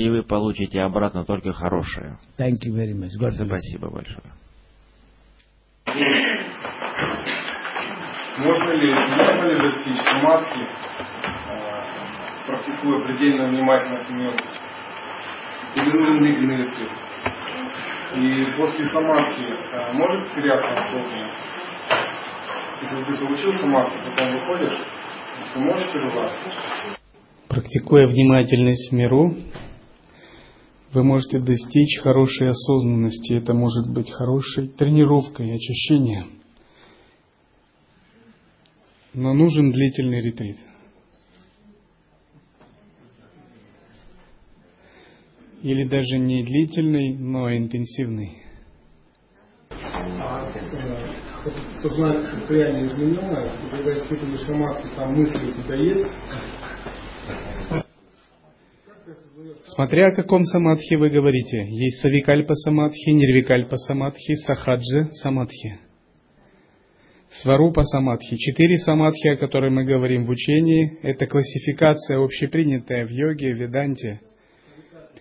[0.09, 2.19] вы получите обратно только хорошее.
[2.37, 4.33] Спасибо большое.
[8.39, 14.37] Можно ли, можно ли достичь самадхи, э, практикуя предельную внимательность в миру?
[15.75, 17.08] Или нужен длительный ретрит?
[18.15, 21.49] И после самадхи э, может теряться осознанность?
[22.81, 24.87] Если ты получил самадхи, потом выходишь,
[25.53, 26.45] ты можешь прерваться?
[27.49, 29.35] Практикуя внимательность миру,
[30.93, 33.35] вы можете достичь хорошей осознанности.
[33.35, 36.39] Это может быть хорошей тренировкой, очищением.
[39.13, 40.57] Но нужен длительный ретрит.
[45.63, 48.43] Или даже не длительный, но интенсивный.
[49.71, 50.53] А
[51.83, 56.11] сознание, состояние измененное, ты когда испытываешь самадхи, там мысли у тебя есть?
[59.65, 61.67] Смотря о каком самадхи вы говорите.
[61.69, 65.79] Есть савикальпа самадхи, нирвикальпа самадхи, сахаджа самадхи.
[67.31, 68.37] Сварупа самадхи.
[68.37, 74.21] Четыре самадхи, о которых мы говорим в учении, это классификация общепринятая в йоге, в веданте.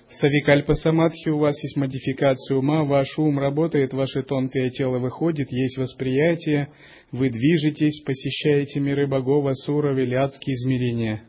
[0.09, 5.77] Савикальпа самадхи у вас есть модификация ума, ваш ум работает, ваше тонкое тело выходит, есть
[5.77, 6.69] восприятие,
[7.11, 11.23] вы движетесь, посещаете миры богов, асуров или адские измерения.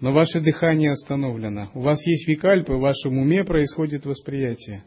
[0.00, 1.70] Но ваше дыхание остановлено.
[1.74, 4.84] У вас есть викальпы, в вашем уме происходит восприятие.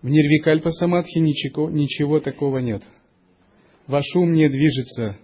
[0.00, 2.82] В нирвикальпа самадхи ничего, ничего такого нет.
[3.86, 5.18] Ваш ум не движется,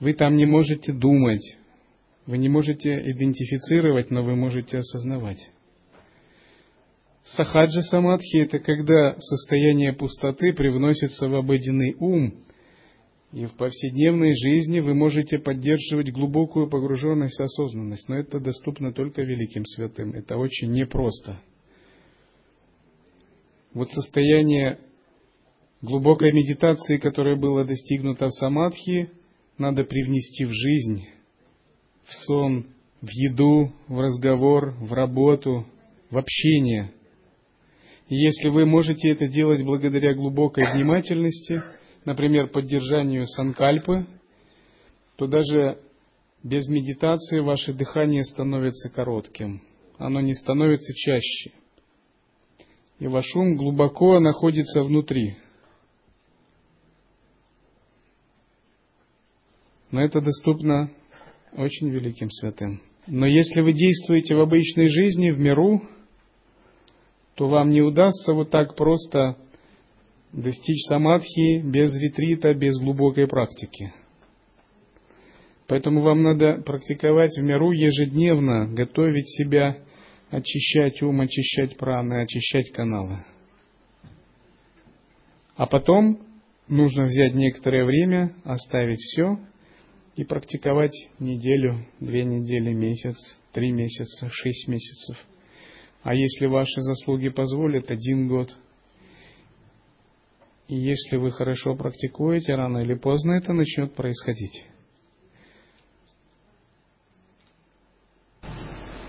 [0.00, 1.58] вы там не можете думать,
[2.26, 5.50] вы не можете идентифицировать, но вы можете осознавать.
[7.24, 12.34] Сахаджа самадхи– это когда состояние пустоты привносится в обыденный ум,
[13.32, 19.22] и в повседневной жизни вы можете поддерживать глубокую погруженность и осознанность, но это доступно только
[19.22, 20.12] великим святым.
[20.12, 21.40] Это очень непросто.
[23.72, 24.78] Вот состояние
[25.80, 29.10] глубокой медитации, которое было достигнуто в самадхи,
[29.56, 31.06] надо привнести в жизнь,
[32.04, 32.66] в сон,
[33.00, 35.66] в еду, в разговор, в работу,
[36.10, 36.90] в общение.
[38.12, 41.62] И если вы можете это делать благодаря глубокой внимательности,
[42.04, 44.06] например, поддержанию санкальпы,
[45.16, 45.78] то даже
[46.42, 49.62] без медитации ваше дыхание становится коротким.
[49.96, 51.52] Оно не становится чаще.
[52.98, 55.38] И ваш ум глубоко находится внутри.
[59.90, 60.90] Но это доступно
[61.54, 62.82] очень великим святым.
[63.06, 65.88] Но если вы действуете в обычной жизни, в миру,
[67.34, 69.36] то вам не удастся вот так просто
[70.32, 73.92] достичь самадхи без ретрита, без глубокой практики.
[75.68, 79.78] Поэтому вам надо практиковать в миру ежедневно, готовить себя,
[80.30, 83.24] очищать ум, очищать праны, очищать каналы.
[85.56, 86.20] А потом
[86.68, 89.38] нужно взять некоторое время, оставить все
[90.16, 93.16] и практиковать неделю, две недели, месяц,
[93.52, 95.16] три месяца, шесть месяцев.
[96.02, 98.50] А если ваши заслуги позволят, один год.
[100.66, 104.66] И если вы хорошо практикуете, рано или поздно это начнет происходить.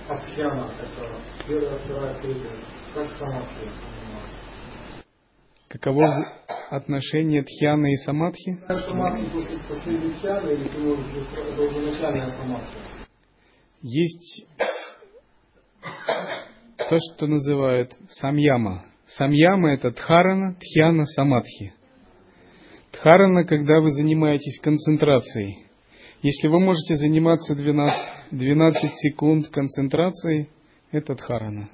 [0.08, 1.10] Абхьяна, это
[1.48, 2.50] первая, вторая, третья,
[2.94, 3.70] как самадхи?
[5.70, 6.28] Каково
[6.70, 8.60] отношение тхьяны и самадхи?
[8.68, 12.78] Самадхи после последней тхьяны или ты можешь начальная самадхи?
[13.82, 14.48] Есть
[16.78, 18.86] то, что называют самьяма.
[19.08, 21.74] Самьяма– это дхарана, тхьяна, самадхи.
[22.92, 25.68] Дхарана, когда вы занимаетесь концентрацией.
[26.22, 28.00] Если вы можете заниматься 12,
[28.32, 30.50] 12 секунд концентрацией,
[30.92, 31.70] это дхарана.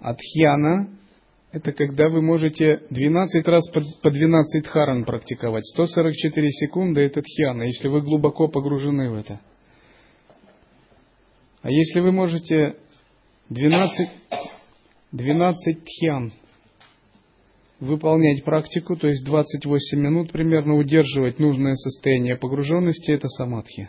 [0.00, 0.90] А тхьяна–
[1.52, 5.64] это когда вы можете 12 раз по 12 дхаран практиковать.
[5.64, 9.40] 144 секунды– это тхьяна, если вы глубоко погружены в это.
[11.64, 12.76] А если вы можете
[13.48, 14.08] 12,
[15.12, 16.34] 12 тхьян
[17.80, 23.88] выполнять практику, то есть 28 минут примерно удерживать нужное состояние погруженности, это самадхи.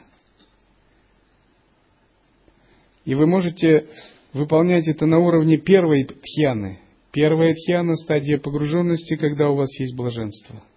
[3.03, 3.89] И вы можете
[4.31, 6.79] выполнять это на уровне первой тхьяны.
[7.11, 10.63] Первая тхьяна– стадия погруженности, когда у вас есть блаженство–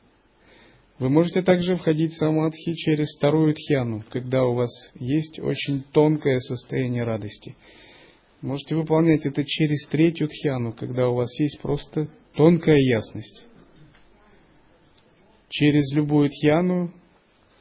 [0.99, 6.39] вы можете также входить в самадхи через вторую тхьяну, когда у вас есть очень тонкое
[6.39, 7.57] состояние радости.
[8.41, 13.45] Можете выполнять это через третью тхьяну, когда у вас есть просто тонкая ясность.
[15.49, 16.93] Через любую тхьяну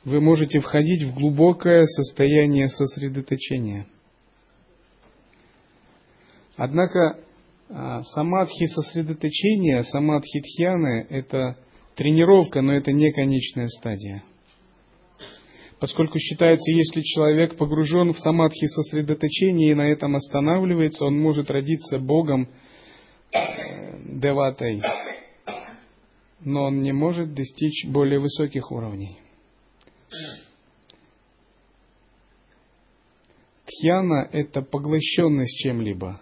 [0.04, 3.88] вы можете входить в глубокое состояние сосредоточения.
[6.56, 7.20] Однако
[7.70, 11.58] а, самадхи сосредоточения, самадхи тхьяны– это
[11.98, 14.24] тренировка, но это не конечная стадия–
[15.80, 22.00] поскольку считается, если человек погружен в самадхи сосредоточения и на этом останавливается, он может родиться
[22.00, 22.50] Богом
[23.32, 24.82] э, деватой,
[26.42, 29.20] но он не может достичь более высоких уровней.
[33.66, 36.22] Тхьяна– это поглощенность чем-либо.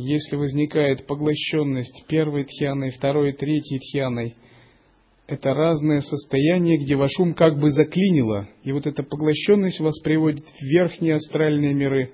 [0.00, 4.36] Если возникает поглощенность первой тхьяной, второй, третьей тхьяной–
[5.26, 10.46] это разное состояние, где ваш ум как бы заклинило, и вот эта поглощенность вас приводит
[10.46, 12.12] в верхние астральные миры,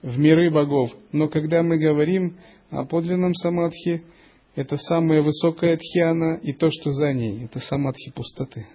[0.00, 0.92] в миры богов.
[1.12, 2.38] Но когда мы говорим
[2.70, 4.02] о подлинном самадхи,
[4.54, 8.66] это самая высокая тхьяна, и то, что за ней, это самадхи пустоты.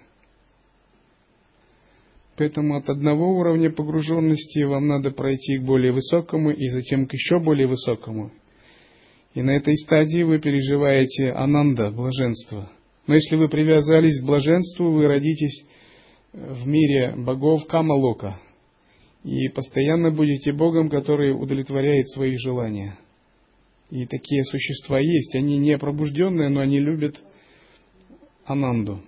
[2.40, 7.38] Поэтому от одного уровня погруженности вам надо пройти к более высокому и затем к еще
[7.38, 8.32] более высокому.
[9.34, 12.70] И на этой стадии вы переживаете ананда, блаженство–
[13.10, 15.64] но если вы привязались к блаженству, вы родитесь
[16.32, 18.40] в мире богов Камалока
[19.24, 22.96] и постоянно будете Богом, который удовлетворяет свои желания.
[23.90, 25.34] И такие существа есть.
[25.34, 27.16] Они не пробужденные, но они любят
[28.44, 29.02] Ананду.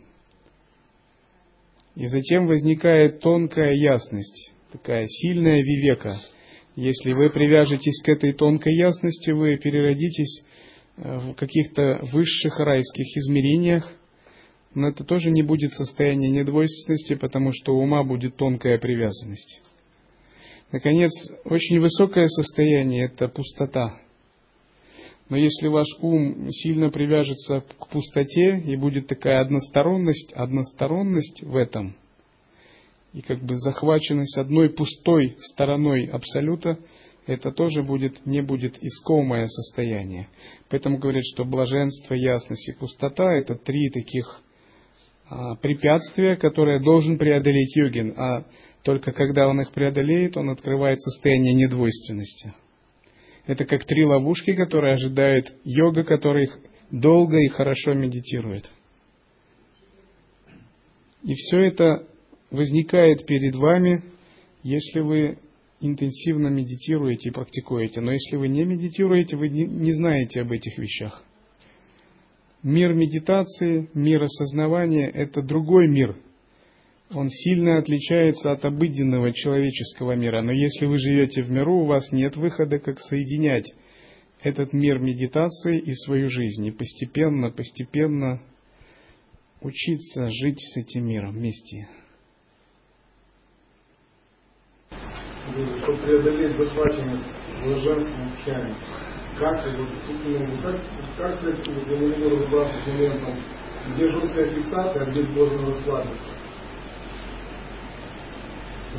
[1.94, 6.16] И затем возникает тонкая ясность, такая сильная вивека.
[6.74, 10.42] Если вы привяжетесь к этой тонкой ясности, вы переродитесь
[10.96, 13.92] в каких-то высших райских измерениях,
[14.74, 19.60] но это тоже не будет состояние недвойственности, потому что у ума будет тонкая привязанность.
[20.70, 21.10] Наконец,
[21.44, 24.00] очень высокое состояние– это пустота.
[25.28, 31.96] Но если ваш ум сильно привяжется к пустоте и будет такая односторонность, односторонность в этом,
[33.14, 36.78] и как бы захваченность одной пустой стороной Абсолюта–
[37.26, 40.28] это тоже будет, не будет искомое состояние.
[40.68, 44.42] Поэтому говорят, что блаженство, ясность и пустота– это три таких
[45.28, 48.44] а, препятствия, которые должен преодолеть йогин, а
[48.82, 52.54] только когда он их преодолеет, он открывает состояние недвойственности.
[53.46, 56.48] Это как три ловушки, которые ожидает йога, который
[56.90, 58.70] долго и хорошо медитирует.
[61.24, 62.06] И все это
[62.50, 64.02] возникает перед вами,
[64.62, 65.38] если вы
[65.80, 68.00] интенсивно медитируете и практикуете.
[68.00, 71.24] Но если вы не медитируете, вы не знаете об этих вещах.
[72.62, 76.16] Мир медитации, мир осознавания– это другой мир.
[77.14, 80.40] Он сильно отличается от обыденного человеческого мира.
[80.42, 83.70] Но если вы живете в миру, у вас нет выхода, как соединять
[84.42, 86.66] этот мир медитации и свою жизнь.
[86.66, 88.40] И постепенно, постепенно
[89.60, 91.88] учиться жить с этим миром вместе.
[95.82, 97.24] чтобы преодолеть захваченность
[97.62, 98.74] блаженством тхьяни.
[99.38, 100.80] Как, вот, ну, как,
[101.18, 103.38] как с этим, не могу разобраться с моментом,
[103.94, 106.41] где жесткая фиксация, а где можно расслабиться.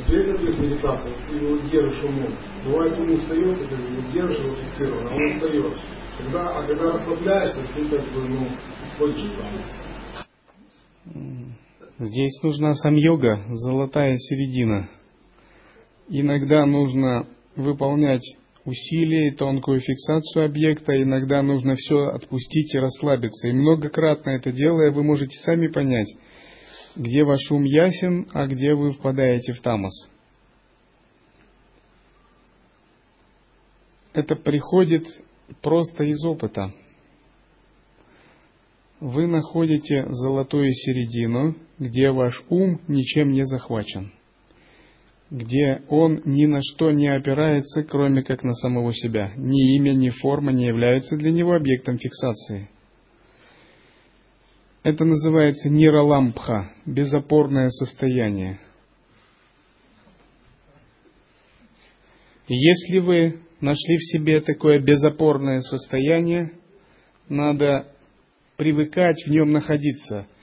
[0.08, 2.36] Есть объект медитации, ты его держишь умом.
[2.64, 5.72] Бывает ум устает, и ты его держишь его фиксированно, а он устает.
[6.18, 8.48] Когда, а когда расслабляешься, ты как бы, ну,
[8.98, 9.52] хочешь там.
[11.98, 14.88] Здесь нужна сам йога, золотая середина.
[16.08, 23.46] Иногда нужно выполнять усилия и тонкую фиксацию объекта, иногда нужно все отпустить и расслабиться.
[23.48, 26.08] И многократно это делая, вы можете сами понять,
[26.96, 30.08] где ваш ум ясен, а где вы впадаете в тамос.
[34.12, 35.06] Это приходит
[35.60, 36.72] просто из опыта.
[39.00, 44.12] Вы находите золотую середину, где ваш ум ничем не захвачен–
[45.34, 49.32] где он ни на что не опирается, кроме как на самого себя.
[49.36, 52.68] Ни имя, ни форма не являются для него объектом фиксации.
[54.84, 58.60] Это называется ниралампха, безопорное состояние.
[62.46, 66.52] Если вы нашли в себе такое безопорное состояние,
[67.28, 67.88] надо
[68.56, 70.28] привыкать в нем находиться–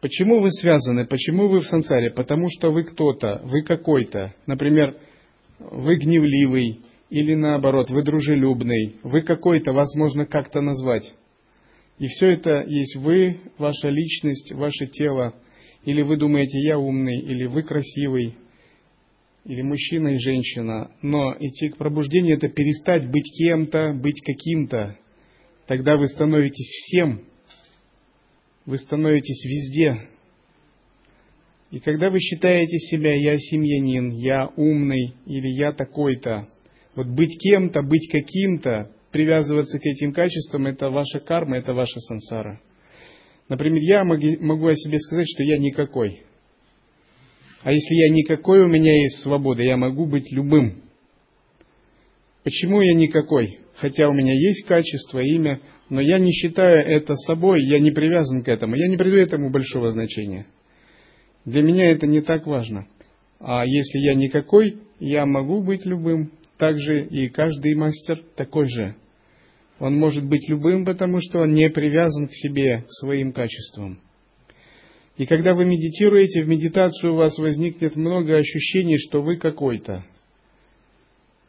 [0.00, 1.06] Почему вы связаны?
[1.06, 2.10] Почему вы в сансаре?
[2.10, 4.34] Потому что вы кто-то, вы какой-то.
[4.46, 4.96] Например,
[5.58, 11.12] вы гневливый, или наоборот, вы дружелюбный, вы какой-то, вас можно как-то назвать.
[12.00, 15.34] И все это есть вы, ваша личность, ваше тело.
[15.84, 18.36] Или вы думаете, я умный, или вы красивый.
[19.44, 24.98] или мужчина и женщина, но идти к пробуждению это перестать быть кем-то, быть каким-то.
[25.66, 27.24] Тогда вы становитесь всем,
[28.66, 30.08] вы становитесь везде.
[31.70, 36.48] И когда вы считаете себя «я семьянин», «я умный» или «я такой-то»,
[36.94, 42.60] вот быть кем-то, быть каким-то, привязываться к этим качествам– это ваша карма, это ваша сансара.
[43.48, 46.22] Например, я могу о себе сказать, что я никакой.
[47.62, 50.82] А если я никакой, у меня есть свобода, я могу быть любым.
[52.42, 53.58] Почему я никакой?
[53.76, 55.60] Хотя у меня есть качество, имя,
[55.90, 59.50] но я не считаю это собой, я не привязан к этому, я не придаю этому
[59.50, 60.46] большого значения.
[61.44, 62.86] Для меня это не так важно.
[63.40, 66.32] А если я никакой, я могу быть любым.
[66.60, 68.94] Также и каждый мастер такой же.
[69.78, 73.98] Он может быть любым, потому что он не привязан к себе, к своим качествам.
[75.16, 80.04] И когда вы медитируете, в медитацию у вас возникнет много ощущений, что вы какой-то–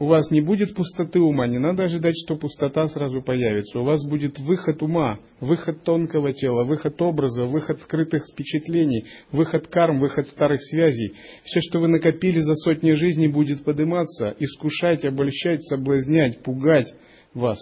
[0.02, 3.80] у вас не будет пустоты ума, не надо ожидать, что пустота сразу появится.
[3.80, 10.00] У вас будет выход ума, выход тонкого тела, выход образа, выход скрытых впечатлений, выход карм,
[10.00, 11.14] выход старых связей.
[11.44, 16.92] Все, что вы накопили за сотни жизней, будет подниматься, искушать, обольщать, соблазнять, пугать
[17.36, 17.60] вас.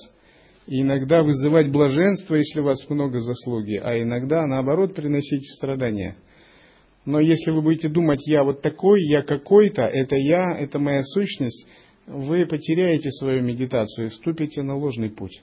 [0.66, 6.16] И иногда вызывать блаженство, если у вас много заслуги, а иногда, наоборот, приносить страдания.
[7.06, 11.66] Но если вы будете думать, я вот такой, я какой-то, это я, это моя сущность,
[12.10, 15.42] вы потеряете свою медитацию и вступите на ложный путь.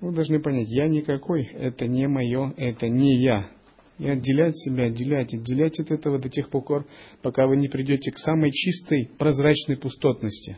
[0.00, 3.50] Вы должны понять, я никакой, это не мое, это не я.
[3.98, 6.86] И отделять себя, отделять, отделять от этого до тех пор,
[7.20, 10.56] пока вы не придете к самой чистой, прозрачной пустотности.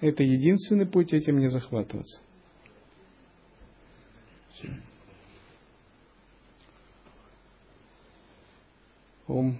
[0.00, 2.20] Это единственный путь этим не захватываться.
[9.26, 9.58] Ом.